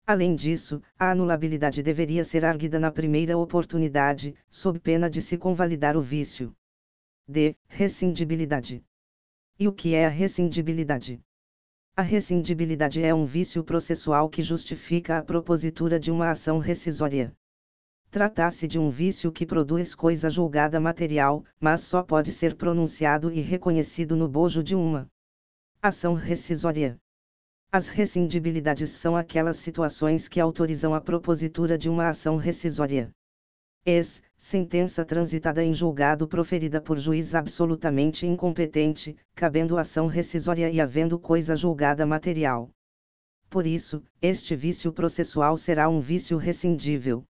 Além 0.05 0.35
disso, 0.35 0.83
a 0.99 1.09
anulabilidade 1.09 1.81
deveria 1.81 2.23
ser 2.23 2.45
arguida 2.45 2.79
na 2.79 2.91
primeira 2.91 3.35
oportunidade, 3.35 4.35
sob 4.51 4.79
pena 4.79 5.09
de 5.09 5.19
se 5.19 5.35
convalidar 5.35 5.97
o 5.97 6.01
vício. 6.01 6.53
D. 7.31 7.55
Rescindibilidade. 7.67 8.83
E 9.59 9.67
o 9.67 9.71
que 9.71 9.93
é 9.93 10.07
a 10.07 10.09
rescindibilidade? 10.09 11.21
A 11.95 12.01
rescindibilidade 12.01 13.03
é 13.03 13.13
um 13.13 13.23
vício 13.23 13.63
processual 13.63 14.27
que 14.27 14.41
justifica 14.41 15.19
a 15.19 15.23
propositura 15.23 15.99
de 15.99 16.09
uma 16.09 16.31
ação 16.31 16.57
rescisória. 16.57 17.31
Trata-se 18.09 18.67
de 18.67 18.79
um 18.79 18.89
vício 18.89 19.31
que 19.31 19.45
produz 19.45 19.93
coisa 19.93 20.27
julgada 20.27 20.79
material, 20.79 21.45
mas 21.59 21.81
só 21.81 22.01
pode 22.01 22.31
ser 22.31 22.55
pronunciado 22.55 23.31
e 23.31 23.41
reconhecido 23.41 24.15
no 24.15 24.27
bojo 24.27 24.63
de 24.63 24.75
uma 24.75 25.07
ação 25.83 26.15
rescisória. 26.15 26.97
As 27.71 27.89
rescindibilidades 27.89 28.89
são 28.89 29.15
aquelas 29.15 29.57
situações 29.57 30.27
que 30.27 30.39
autorizam 30.39 30.95
a 30.95 30.99
propositura 30.99 31.77
de 31.77 31.91
uma 31.91 32.09
ação 32.09 32.37
rescisória. 32.37 33.11
Ex, 33.85 34.21
sentença 34.35 35.05
transitada 35.05 35.63
em 35.63 35.73
julgado 35.73 36.27
proferida 36.27 36.81
por 36.81 36.97
juiz 36.97 37.33
absolutamente 37.33 38.27
incompetente, 38.27 39.15
cabendo 39.33 39.77
ação 39.77 40.07
rescisória 40.07 40.69
e 40.69 40.81
havendo 40.81 41.17
coisa 41.17 41.55
julgada 41.55 42.05
material. 42.05 42.69
Por 43.49 43.65
isso, 43.65 44.03
este 44.21 44.55
vício 44.55 44.93
processual 44.93 45.57
será 45.57 45.89
um 45.89 45.99
vício 45.99 46.37
rescindível. 46.37 47.23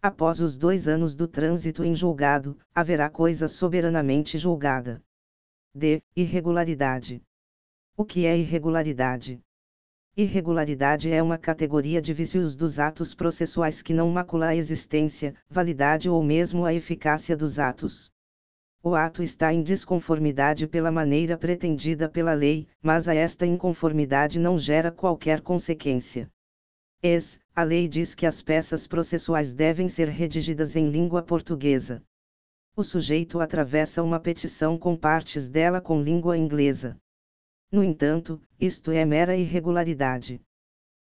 Após 0.00 0.40
os 0.40 0.56
dois 0.56 0.88
anos 0.88 1.14
do 1.14 1.28
trânsito 1.28 1.84
em 1.84 1.94
julgado, 1.94 2.58
haverá 2.74 3.10
coisa 3.10 3.46
soberanamente 3.46 4.38
julgada. 4.38 5.02
D. 5.74 6.02
Irregularidade. 6.16 7.22
O 7.96 8.04
que 8.04 8.24
é 8.24 8.36
irregularidade? 8.36 9.40
Irregularidade 10.14 11.10
é 11.10 11.22
uma 11.22 11.38
categoria 11.38 12.02
de 12.02 12.12
vícios 12.12 12.54
dos 12.54 12.78
atos 12.78 13.14
processuais 13.14 13.80
que 13.80 13.94
não 13.94 14.10
macula 14.10 14.48
a 14.48 14.54
existência, 14.54 15.34
validade 15.48 16.10
ou 16.10 16.22
mesmo 16.22 16.66
a 16.66 16.74
eficácia 16.74 17.34
dos 17.34 17.58
atos. 17.58 18.12
O 18.82 18.94
ato 18.94 19.22
está 19.22 19.54
em 19.54 19.62
desconformidade 19.62 20.66
pela 20.66 20.90
maneira 20.90 21.38
pretendida 21.38 22.10
pela 22.10 22.34
lei, 22.34 22.68
mas 22.82 23.08
a 23.08 23.14
esta 23.14 23.46
inconformidade 23.46 24.38
não 24.38 24.58
gera 24.58 24.92
qualquer 24.92 25.40
consequência. 25.40 26.28
Es, 27.02 27.40
a 27.56 27.62
lei 27.62 27.88
diz 27.88 28.14
que 28.14 28.26
as 28.26 28.42
peças 28.42 28.86
processuais 28.86 29.54
devem 29.54 29.88
ser 29.88 30.08
redigidas 30.08 30.76
em 30.76 30.90
língua 30.90 31.22
portuguesa. 31.22 32.02
O 32.76 32.82
sujeito 32.82 33.40
atravessa 33.40 34.02
uma 34.02 34.20
petição 34.20 34.76
com 34.76 34.94
partes 34.94 35.48
dela 35.48 35.80
com 35.80 36.02
língua 36.02 36.36
inglesa. 36.36 36.98
No 37.72 37.82
entanto, 37.82 38.38
isto 38.60 38.92
é 38.92 39.04
mera 39.04 39.34
irregularidade. 39.34 40.40